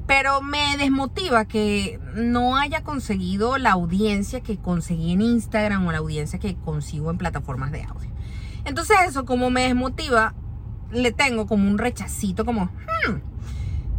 pero 0.07 0.43
me 0.43 0.77
desmotiva 0.77 1.45
que 1.47 1.99
no 2.15 2.57
haya 2.57 2.83
conseguido 2.83 3.59
la 3.59 3.73
audiencia 3.73 4.41
que 4.41 4.59
conseguí 4.59 5.13
en 5.13 5.23
Instagram 5.23 5.87
o 5.87 5.93
la 5.93 5.99
audiencia 5.99 6.39
que 6.39 6.57
consigo 6.57 7.11
en 7.11 7.19
plataformas 7.19 7.73
de 7.73 7.85
audio. 7.85 8.10
Entonces 8.65 8.97
eso 9.07 9.25
como 9.25 9.51
me 9.51 9.63
desmotiva, 9.63 10.35
le 10.91 11.13
tengo 11.13 11.47
como 11.47 11.69
un 11.69 11.79
rechacito, 11.79 12.45
como... 12.45 12.65
"Hmm". 12.65 13.31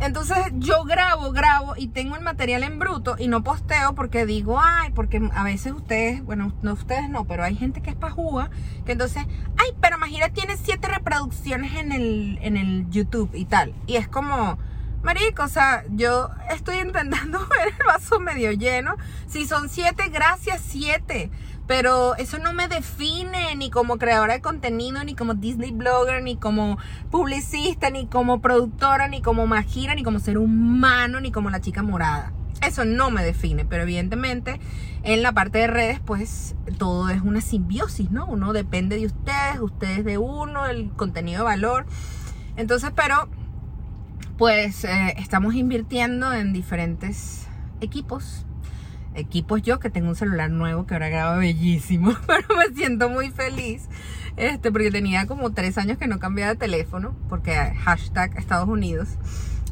Entonces 0.02 0.36
yo 0.54 0.84
grabo, 0.84 1.32
grabo 1.32 1.76
y 1.78 1.88
tengo 1.88 2.16
el 2.16 2.24
material 2.24 2.64
en 2.64 2.80
bruto 2.80 3.18
y 3.20 3.28
no 3.28 3.44
posteo 3.44 3.94
porque 3.94 4.26
digo, 4.26 4.60
ay, 4.60 4.90
porque 4.96 5.22
a 5.36 5.44
veces 5.44 5.74
ustedes, 5.74 6.26
bueno, 6.26 6.54
no 6.64 6.74
ustedes 6.74 7.08
no, 7.08 7.26
pero 7.26 7.44
hay 7.44 7.56
gente 7.56 7.82
que 7.82 7.92
es 7.92 7.96
pajúa, 7.96 8.50
que 8.84 8.94
entonces, 8.94 9.24
ay, 9.60 9.76
pero 9.80 10.00
Majira 10.00 10.30
tiene 10.30 10.58
siete 10.58 10.88
reproducciones 10.88 11.76
en 11.76 11.92
el, 11.92 12.40
en 12.42 12.58
el 12.58 12.90
YouTube 12.90 13.30
y 13.36 13.46
tal. 13.46 13.76
Y 13.86 13.98
es 13.98 14.08
como, 14.08 14.58
marico, 15.04 15.44
o 15.44 15.48
sea, 15.48 15.84
yo 15.92 16.32
estoy 16.50 16.80
intentando 16.80 17.38
ver 17.50 17.68
el 17.80 17.86
vaso 17.86 18.20
medio 18.20 18.52
lleno. 18.54 18.96
Si 19.28 19.46
son 19.46 19.70
siete, 19.70 20.10
gracias, 20.10 20.62
siete. 20.66 21.30
Pero 21.68 22.16
eso 22.16 22.38
no 22.38 22.54
me 22.54 22.68
define 22.68 23.56
ni 23.56 23.70
como 23.70 23.98
creadora 23.98 24.34
de 24.34 24.42
contenido, 24.42 25.04
ni 25.04 25.16
como 25.16 25.36
Disney 25.36 25.72
blogger, 25.72 26.22
ni 26.22 26.36
como 26.36 26.78
publicista, 27.10 27.90
ni 27.90 28.08
como 28.08 28.42
productora, 28.42 29.08
ni 29.08 29.22
como 29.22 29.48
Majira, 29.48 29.96
ni 29.96 30.04
como 30.04 30.20
ser 30.20 30.38
humano, 30.38 31.22
ni 31.22 31.32
como 31.32 31.50
la 31.50 31.62
chica 31.62 31.84
morada. 31.84 32.34
Eso 32.62 32.86
no 32.86 33.10
me 33.10 33.24
define, 33.24 33.66
pero 33.66 33.84
evidentemente 33.84 34.60
en 35.04 35.24
la 35.24 35.32
parte 35.32 35.60
de 35.60 35.68
redes 35.68 36.00
pues 36.00 36.56
todo 36.78 37.10
es 37.10 37.22
una 37.22 37.42
simbiosis, 37.42 38.12
¿no? 38.12 38.28
Uno 38.28 38.54
depende 38.54 38.98
de 38.98 39.08
ustedes, 39.08 39.60
ustedes 39.60 40.06
de 40.06 40.18
uno, 40.18 40.68
el 40.68 40.92
contenido 40.92 41.40
de 41.40 41.46
valor. 41.46 41.86
Entonces, 42.58 42.92
pero 42.96 43.30
pues 44.38 44.84
eh, 44.84 45.16
estamos 45.18 45.56
invirtiendo 45.56 46.34
en 46.34 46.54
diferentes 46.54 47.48
equipos. 47.80 48.46
Equipos 49.14 49.62
yo 49.62 49.80
que 49.80 49.90
tengo 49.90 50.10
un 50.10 50.16
celular 50.16 50.50
nuevo 50.50 50.86
que 50.86 50.94
ahora 50.94 51.10
graba 51.10 51.38
bellísimo, 51.38 52.16
pero 52.28 52.48
me 52.56 52.74
siento 52.76 53.10
muy 53.10 53.30
feliz. 53.30 53.88
Este, 54.38 54.72
porque 54.72 54.92
tenía 54.92 55.28
como 55.28 55.52
tres 55.52 55.78
años 55.78 55.98
que 55.98 56.08
no 56.08 56.20
cambiaba 56.20 56.54
de 56.54 56.60
teléfono, 56.60 57.16
porque 57.28 57.54
hashtag 57.56 58.38
Estados 58.38 58.70
Unidos. 58.70 59.18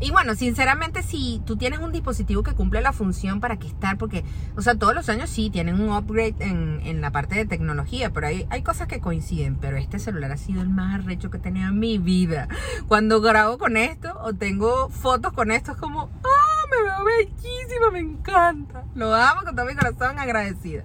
Y 0.01 0.11
bueno, 0.11 0.33
sinceramente, 0.33 1.03
si 1.03 1.41
tú 1.45 1.57
tienes 1.57 1.79
un 1.79 1.91
dispositivo 1.91 2.41
que 2.41 2.53
cumple 2.53 2.81
la 2.81 2.93
función, 2.93 3.41
¿para 3.41 3.57
qué 3.57 3.67
estar? 3.67 3.97
Porque, 3.97 4.23
o 4.55 4.61
sea, 4.61 4.75
todos 4.75 4.95
los 4.95 5.09
años 5.09 5.29
sí 5.29 5.49
tienen 5.49 5.81
un 5.81 5.91
upgrade 5.93 6.35
en, 6.39 6.79
en 6.85 7.01
la 7.01 7.11
parte 7.11 7.35
de 7.35 7.45
tecnología, 7.45 8.09
pero 8.11 8.27
hay, 8.27 8.45
hay 8.49 8.61
cosas 8.61 8.87
que 8.87 9.01
coinciden. 9.01 9.57
Pero 9.57 9.75
este 9.75 9.99
celular 9.99 10.31
ha 10.31 10.37
sido 10.37 10.61
el 10.61 10.69
más 10.69 11.01
arrecho 11.01 11.29
que 11.29 11.37
he 11.37 11.41
tenido 11.41 11.67
en 11.67 11.79
mi 11.79 11.97
vida. 11.97 12.47
Cuando 12.87 13.19
grabo 13.19 13.57
con 13.57 13.75
esto 13.75 14.17
o 14.23 14.33
tengo 14.33 14.89
fotos 14.89 15.33
con 15.33 15.51
esto, 15.51 15.73
es 15.73 15.77
como, 15.77 16.09
¡ah! 16.23 16.38
Me 16.69 16.83
veo 16.83 17.03
bellísima, 17.03 17.91
me 17.91 17.99
encanta. 17.99 18.83
Lo 18.95 19.13
amo 19.13 19.41
con 19.43 19.55
todo 19.55 19.65
mi 19.65 19.75
corazón, 19.75 20.19
agradecida. 20.19 20.83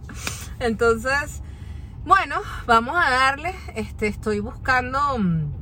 Entonces, 0.59 1.43
bueno, 2.05 2.37
vamos 2.67 2.97
a 2.97 3.11
darle. 3.11 3.55
Este, 3.75 4.07
estoy 4.07 4.41
buscando 4.41 4.99
mm, 5.19 5.53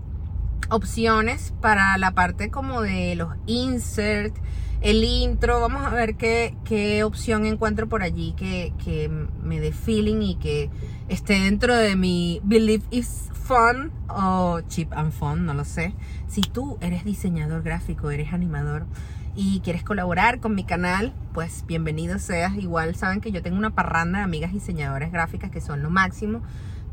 opciones 0.71 1.55
para 1.61 1.97
la 1.99 2.13
parte 2.13 2.51
como 2.51 2.83
de 2.83 3.15
los 3.17 3.35
insert, 3.47 4.37
el 4.81 5.05
intro. 5.05 5.61
Vamos 5.61 5.85
a 5.85 5.91
ver 5.91 6.17
qué, 6.17 6.57
qué 6.65 7.05
opción 7.05 7.47
encuentro 7.47 7.89
por 7.89 8.03
allí 8.03 8.33
que, 8.33 8.73
que 8.85 9.09
me 9.09 9.61
dé 9.61 9.73
feeling 9.73 10.23
y 10.23 10.35
que 10.37 10.71
esté 11.09 11.35
dentro 11.41 11.77
de 11.77 11.97
mi 11.97 12.41
Believe 12.45 12.85
is 12.91 13.31
Fun 13.45 13.93
o 14.09 14.61
Cheap 14.69 14.93
and 14.93 15.13
Fun, 15.13 15.47
no 15.47 15.55
lo 15.55 15.65
sé. 15.65 15.95
Si 16.29 16.43
tú 16.43 16.79
eres 16.81 17.05
diseñador 17.05 17.63
gráfico, 17.63 18.11
eres 18.11 18.33
animador 18.33 18.87
y 19.35 19.61
quieres 19.61 19.83
colaborar 19.83 20.41
con 20.41 20.55
mi 20.55 20.65
canal, 20.65 21.15
pues 21.33 21.65
bienvenido 21.67 22.19
seas. 22.19 22.55
Igual 22.57 22.95
saben 22.95 23.21
que 23.21 23.33
yo 23.33 23.43
tengo 23.43 23.57
una 23.57 23.71
parranda 23.71 24.19
de 24.19 24.25
amigas 24.25 24.53
diseñadoras 24.53 25.11
gráficas 25.11 25.51
que 25.51 25.61
son 25.61 25.83
lo 25.83 25.91
máximo, 25.91 26.43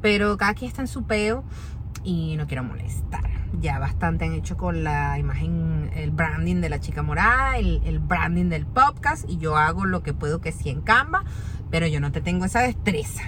pero 0.02 0.38
cada 0.38 0.54
quien 0.54 0.69
está 0.69 0.82
en 0.82 0.88
su 0.88 1.04
peo 1.04 1.43
y 2.04 2.38
no 2.38 2.47
quiero 2.47 2.63
molestar. 2.63 3.30
Ya 3.60 3.80
bastante 3.80 4.25
han 4.25 4.34
hecho 4.34 4.56
con 4.56 4.84
la 4.84 5.19
imagen, 5.19 5.91
el 5.95 6.12
branding 6.12 6.62
de 6.62 6.69
la 6.69 6.80
chica 6.80 7.02
morada, 7.02 7.58
el, 7.58 7.99
branding 7.99 8.45
del 8.45 8.65
podcast 8.65 9.28
y 9.28 9.38
yo 9.38 9.58
hago 9.58 9.86
lo 9.86 10.02
que 10.02 10.13
puedo 10.13 10.39
que 10.39 10.52
sí 10.52 10.69
en 10.69 10.82
Canva, 10.82 11.23
pero 11.69 11.88
yo 11.88 11.99
no 11.99 12.12
te 12.12 12.21
tengo 12.21 12.45
esa 12.45 12.62
destreza. 12.62 13.23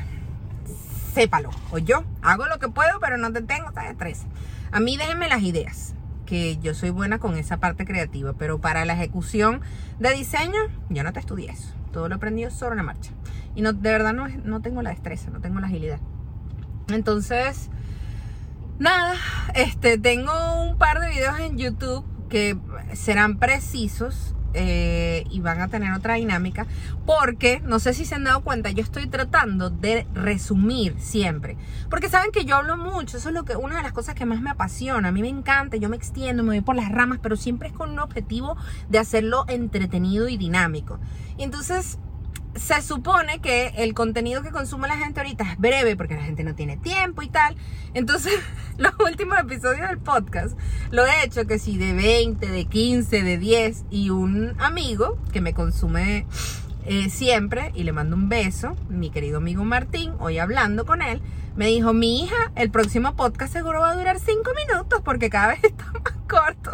Sépalo, 1.14 1.50
o 1.72 1.78
yo 1.80 2.06
hago 2.22 2.46
lo 2.46 2.60
que 2.60 2.70
puedo, 2.70 3.00
pero 3.02 3.18
no 3.18 3.34
te 3.34 3.42
tengo 3.42 3.72
esa 3.72 3.82
destreza. 3.82 4.28
A 4.72 4.80
mí 4.80 4.96
déjenme 4.96 5.28
las 5.28 5.42
ideas 5.42 5.96
que 6.32 6.58
yo 6.60 6.74
soy 6.74 6.92
buena 6.92 7.20
con 7.20 7.36
esa 7.36 7.58
parte 7.58 7.84
creativa, 7.84 8.32
pero 8.32 8.62
para 8.62 8.86
la 8.86 8.94
ejecución 8.94 9.60
de 10.00 10.14
diseño, 10.14 10.62
yo 10.88 11.04
no 11.04 11.12
te 11.12 11.20
estudié 11.20 11.52
eso. 11.52 11.74
Todo 11.92 12.08
lo 12.08 12.16
he 12.16 12.16
aprendido 12.16 12.50
sobre 12.52 12.78
la 12.78 12.84
marcha. 12.84 13.12
Y 13.54 13.62
no, 13.62 13.74
de 13.74 13.92
verdad 13.92 14.14
no, 14.14 14.30
no 14.30 14.62
tengo 14.62 14.82
la 14.82 14.92
destreza, 14.92 15.30
no 15.30 15.42
tengo 15.42 15.60
la 15.60 15.68
agilidad. 15.68 16.00
Entonces, 16.88 17.70
nada, 18.80 19.16
este, 19.56 19.98
tengo 19.98 20.32
un 20.64 20.78
par 20.78 21.02
de 21.02 21.10
videos 21.10 21.38
en 21.38 21.58
YouTube 21.58 22.06
que 22.30 22.58
serán 22.94 23.38
precisos 23.38 24.34
eh, 24.54 25.26
y 25.30 25.40
van 25.40 25.62
a 25.62 25.68
tener 25.68 25.94
otra 25.94 26.16
dinámica 26.16 26.66
porque 27.06 27.62
no 27.66 27.80
sé 27.80 27.94
si 27.94 28.06
se 28.06 28.16
han 28.16 28.24
dado 28.24 28.42
cuenta 28.42 28.70
yo 28.72 28.84
estoy 28.84 29.08
tratando 29.08 29.70
de 29.70 30.08
resumir 30.14 30.96
siempre. 31.00 31.58
Porque 31.90 32.10
saben 32.10 32.32
que 32.32 32.46
yo 32.46 32.56
hablo 32.56 32.78
mucho 32.78 33.18
eso 33.18 33.30
es 33.30 33.36
lo 33.36 33.44
que 33.44 33.56
una 33.56 33.78
de 33.78 33.84
las 33.84 33.94
cosas 33.94 34.16
que 34.16 34.26
más 34.26 34.42
me 34.42 34.50
apasiona. 34.50 35.10
A 35.10 35.12
mí 35.12 35.22
me 35.22 35.30
encanta 35.30 35.78
yo 35.78 35.90
me 35.90 35.98
extiendo 35.98 36.44
me 36.44 36.50
voy 36.50 36.62
por 36.62 36.76
las 36.76 36.90
ramas 36.90 37.20
pero 37.22 37.36
siempre 37.36 37.70
es 37.70 37.74
con 37.74 37.92
un 37.92 38.00
objetivo 38.00 38.58
de 38.90 39.00
hacerlo 39.00 39.46
entretenido 39.48 40.28
y 40.28 40.38
dinámico. 40.38 41.00
Entonces 41.38 41.98
se 42.56 42.82
supone 42.82 43.40
que 43.40 43.68
el 43.78 43.94
contenido 43.94 44.42
que 44.42 44.52
consume 44.52 44.88
la 44.88 44.98
gente 44.98 45.20
ahorita 45.20 45.44
es 45.54 45.58
breve 45.58 45.96
porque 45.96 46.16
la 46.16 46.24
gente 46.24 46.44
no 46.44 46.56
tiene 46.56 46.78
tiempo 46.78 47.22
y 47.22 47.30
tal. 47.30 47.56
Entonces, 47.94 48.34
los 48.78 48.94
últimos 49.00 49.40
episodios 49.40 49.88
del 49.88 50.00
podcast 50.00 50.58
lo 50.92 51.06
he 51.06 51.24
hecho 51.24 51.46
que 51.46 51.60
si 51.60 51.78
de 51.78 51.94
20, 51.94 52.48
de 52.48 52.66
15, 52.66 53.24
de 53.24 53.38
10 53.38 53.86
y 53.90 54.10
un 54.10 54.56
amigo 54.60 55.18
que 55.32 55.42
me 55.42 55.54
consume 55.54 56.26
eh, 56.86 57.10
siempre, 57.10 57.72
y 57.76 57.84
le 57.84 57.92
mando 57.92 58.16
un 58.16 58.28
beso, 58.28 58.76
mi 58.90 59.12
querido 59.12 59.38
amigo 59.38 59.64
Martín, 59.64 60.14
hoy 60.20 60.40
hablando 60.40 60.86
con 60.86 61.02
él, 61.02 61.22
me 61.56 61.68
dijo, 61.68 61.94
mi 61.94 62.24
hija, 62.24 62.52
el 62.56 62.72
próximo 62.72 63.16
podcast 63.16 63.54
seguro 63.54 63.82
va 63.82 63.92
a 63.92 63.96
durar 63.96 64.20
cinco 64.20 64.52
minutos 64.56 65.02
porque 65.04 65.30
cada 65.30 65.50
vez 65.50 65.60
está 65.64 65.86
más 65.92 66.14
corto. 66.32 66.72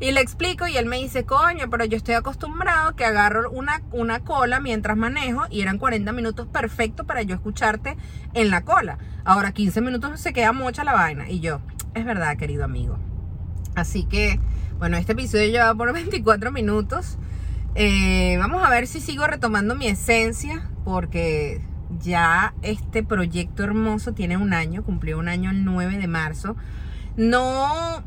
Y 0.00 0.10
le 0.10 0.20
explico 0.20 0.66
y 0.66 0.76
él 0.76 0.86
me 0.86 0.96
dice, 0.96 1.24
coño, 1.24 1.70
pero 1.70 1.84
yo 1.84 1.96
estoy 1.96 2.14
acostumbrado 2.14 2.96
que 2.96 3.04
agarro 3.04 3.50
una, 3.50 3.82
una 3.92 4.20
cola 4.20 4.58
mientras 4.58 4.96
manejo 4.96 5.44
y 5.48 5.62
eran 5.62 5.78
40 5.78 6.12
minutos 6.12 6.48
perfectos 6.48 7.06
para 7.06 7.22
yo 7.22 7.34
escucharte 7.34 7.96
en 8.34 8.50
la 8.50 8.64
cola. 8.64 8.98
Ahora 9.24 9.52
15 9.52 9.80
minutos 9.80 10.20
se 10.20 10.32
queda 10.32 10.52
mucha 10.52 10.82
la 10.82 10.92
vaina. 10.92 11.30
Y 11.30 11.40
yo, 11.40 11.60
es 11.94 12.04
verdad, 12.04 12.36
querido 12.36 12.64
amigo. 12.64 12.98
Así 13.76 14.04
que, 14.04 14.40
bueno, 14.78 14.96
este 14.96 15.12
episodio 15.12 15.50
lleva 15.50 15.74
por 15.74 15.92
24 15.94 16.50
minutos. 16.50 17.18
Eh, 17.76 18.36
vamos 18.38 18.64
a 18.64 18.70
ver 18.70 18.86
si 18.86 19.00
sigo 19.00 19.26
retomando 19.26 19.74
mi 19.76 19.86
esencia, 19.86 20.68
porque 20.84 21.62
ya 22.00 22.54
este 22.62 23.02
proyecto 23.02 23.62
hermoso 23.62 24.14
tiene 24.14 24.36
un 24.36 24.52
año, 24.52 24.82
cumplió 24.82 25.18
un 25.18 25.28
año 25.28 25.50
el 25.50 25.64
9 25.64 25.98
de 25.98 26.08
marzo. 26.08 26.56
No 27.16 28.04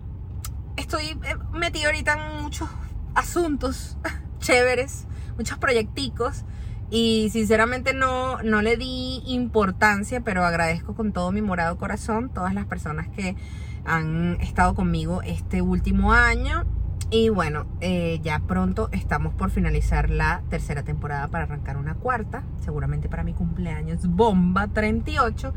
estoy 0.89 1.19
eh, 1.23 1.35
metido 1.53 1.87
ahorita 1.87 2.13
en 2.13 2.41
muchos 2.43 2.67
asuntos 3.13 3.97
chéveres, 4.39 5.05
muchos 5.37 5.59
proyecticos. 5.59 6.45
Y 6.89 7.29
sinceramente 7.31 7.93
no, 7.93 8.41
no 8.41 8.63
le 8.63 8.75
di 8.75 9.21
importancia, 9.27 10.21
pero 10.21 10.43
agradezco 10.43 10.95
con 10.95 11.13
todo 11.13 11.31
mi 11.31 11.43
morado 11.43 11.77
corazón 11.77 12.29
todas 12.29 12.55
las 12.55 12.65
personas 12.65 13.07
que 13.09 13.35
han 13.85 14.41
estado 14.41 14.73
conmigo 14.73 15.21
este 15.21 15.61
último 15.61 16.13
año. 16.13 16.65
Y 17.11 17.29
bueno, 17.29 17.67
eh, 17.81 18.19
ya 18.23 18.39
pronto 18.39 18.89
estamos 18.91 19.35
por 19.35 19.51
finalizar 19.51 20.09
la 20.09 20.41
tercera 20.49 20.81
temporada 20.81 21.27
para 21.27 21.43
arrancar 21.43 21.77
una 21.77 21.93
cuarta, 21.93 22.43
seguramente 22.63 23.09
para 23.09 23.23
mi 23.23 23.33
cumpleaños, 23.33 24.07
bomba 24.07 24.67
38. 24.67 25.53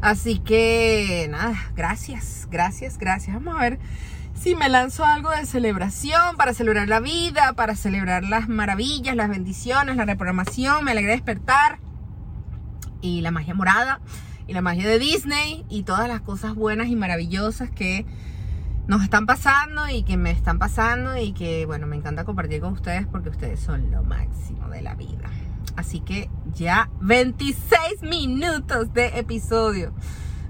Así 0.00 0.38
que 0.38 1.26
nada, 1.30 1.54
gracias, 1.76 2.48
gracias, 2.50 2.96
gracias. 2.96 3.36
Vamos 3.36 3.58
a 3.58 3.60
ver 3.60 3.78
si 4.34 4.54
me 4.54 4.68
lanzo 4.68 5.04
algo 5.04 5.30
de 5.30 5.44
celebración 5.44 6.36
para 6.36 6.54
celebrar 6.54 6.88
la 6.88 7.00
vida, 7.00 7.52
para 7.54 7.74
celebrar 7.74 8.24
las 8.24 8.48
maravillas, 8.48 9.14
las 9.14 9.28
bendiciones, 9.28 9.96
la 9.96 10.04
reprogramación, 10.04 10.84
me 10.84 10.92
alegré 10.92 11.12
despertar 11.12 11.78
y 13.02 13.20
la 13.20 13.30
magia 13.30 13.54
morada 13.54 14.00
y 14.46 14.52
la 14.52 14.62
magia 14.62 14.88
de 14.88 14.98
Disney 14.98 15.64
y 15.68 15.82
todas 15.82 16.08
las 16.08 16.20
cosas 16.20 16.54
buenas 16.54 16.88
y 16.88 16.96
maravillosas 16.96 17.70
que 17.70 18.06
nos 18.86 19.02
están 19.02 19.26
pasando 19.26 19.88
y 19.88 20.02
que 20.02 20.16
me 20.16 20.30
están 20.30 20.58
pasando 20.58 21.16
y 21.16 21.32
que 21.32 21.66
bueno, 21.66 21.86
me 21.86 21.96
encanta 21.96 22.24
compartir 22.24 22.60
con 22.60 22.72
ustedes 22.72 23.06
porque 23.06 23.28
ustedes 23.28 23.60
son 23.60 23.90
lo 23.90 24.02
máximo 24.02 24.68
de 24.68 24.82
la 24.82 24.94
vida. 24.94 25.30
Así 25.76 26.00
que 26.00 26.28
ya 26.52 26.90
26 27.00 28.02
minutos 28.02 28.92
de 28.92 29.18
episodio. 29.18 29.92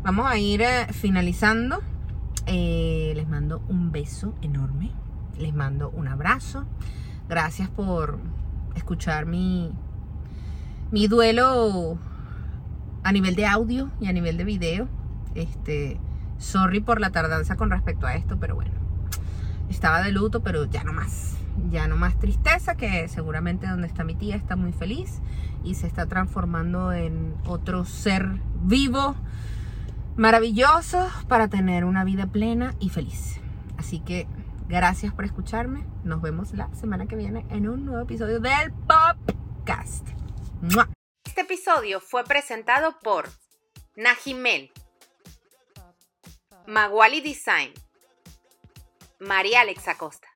Vamos 0.02 0.26
a 0.26 0.38
ir 0.38 0.62
eh, 0.62 0.86
finalizando 0.92 1.82
eh, 2.52 3.12
les 3.14 3.28
mando 3.28 3.62
un 3.68 3.92
beso 3.92 4.34
enorme. 4.42 4.90
Les 5.38 5.54
mando 5.54 5.90
un 5.90 6.08
abrazo. 6.08 6.66
Gracias 7.28 7.68
por 7.68 8.18
escuchar 8.74 9.24
mi, 9.24 9.72
mi 10.90 11.06
duelo 11.06 11.96
a 13.04 13.12
nivel 13.12 13.36
de 13.36 13.46
audio 13.46 13.90
y 14.00 14.08
a 14.08 14.12
nivel 14.12 14.36
de 14.36 14.44
video. 14.44 14.88
Este, 15.36 16.00
sorry 16.38 16.80
por 16.80 17.00
la 17.00 17.10
tardanza 17.10 17.54
con 17.54 17.70
respecto 17.70 18.08
a 18.08 18.16
esto, 18.16 18.36
pero 18.40 18.56
bueno. 18.56 18.72
Estaba 19.68 20.02
de 20.02 20.10
luto, 20.10 20.42
pero 20.42 20.64
ya 20.64 20.82
no 20.82 20.92
más. 20.92 21.36
Ya 21.70 21.86
no 21.86 21.96
más 21.96 22.18
tristeza, 22.18 22.74
que 22.74 23.06
seguramente 23.06 23.68
donde 23.68 23.86
está 23.86 24.02
mi 24.02 24.16
tía 24.16 24.34
está 24.34 24.56
muy 24.56 24.72
feliz 24.72 25.20
y 25.62 25.76
se 25.76 25.86
está 25.86 26.06
transformando 26.06 26.92
en 26.92 27.36
otro 27.46 27.84
ser 27.84 28.40
vivo 28.60 29.14
maravilloso 30.20 31.10
para 31.28 31.48
tener 31.48 31.86
una 31.86 32.04
vida 32.04 32.26
plena 32.26 32.74
y 32.78 32.90
feliz. 32.90 33.40
Así 33.78 34.00
que 34.00 34.26
gracias 34.68 35.14
por 35.14 35.24
escucharme. 35.24 35.86
Nos 36.04 36.20
vemos 36.20 36.52
la 36.52 36.68
semana 36.74 37.06
que 37.06 37.16
viene 37.16 37.46
en 37.48 37.66
un 37.66 37.86
nuevo 37.86 38.02
episodio 38.02 38.38
del 38.38 38.70
podcast. 38.86 40.06
Este 41.24 41.40
episodio 41.40 42.00
fue 42.00 42.24
presentado 42.24 42.98
por 43.02 43.30
Najimel, 43.96 44.70
Maguali 46.66 47.22
Design, 47.22 47.72
María 49.20 49.62
Alexa 49.62 49.96
Costa. 49.96 50.28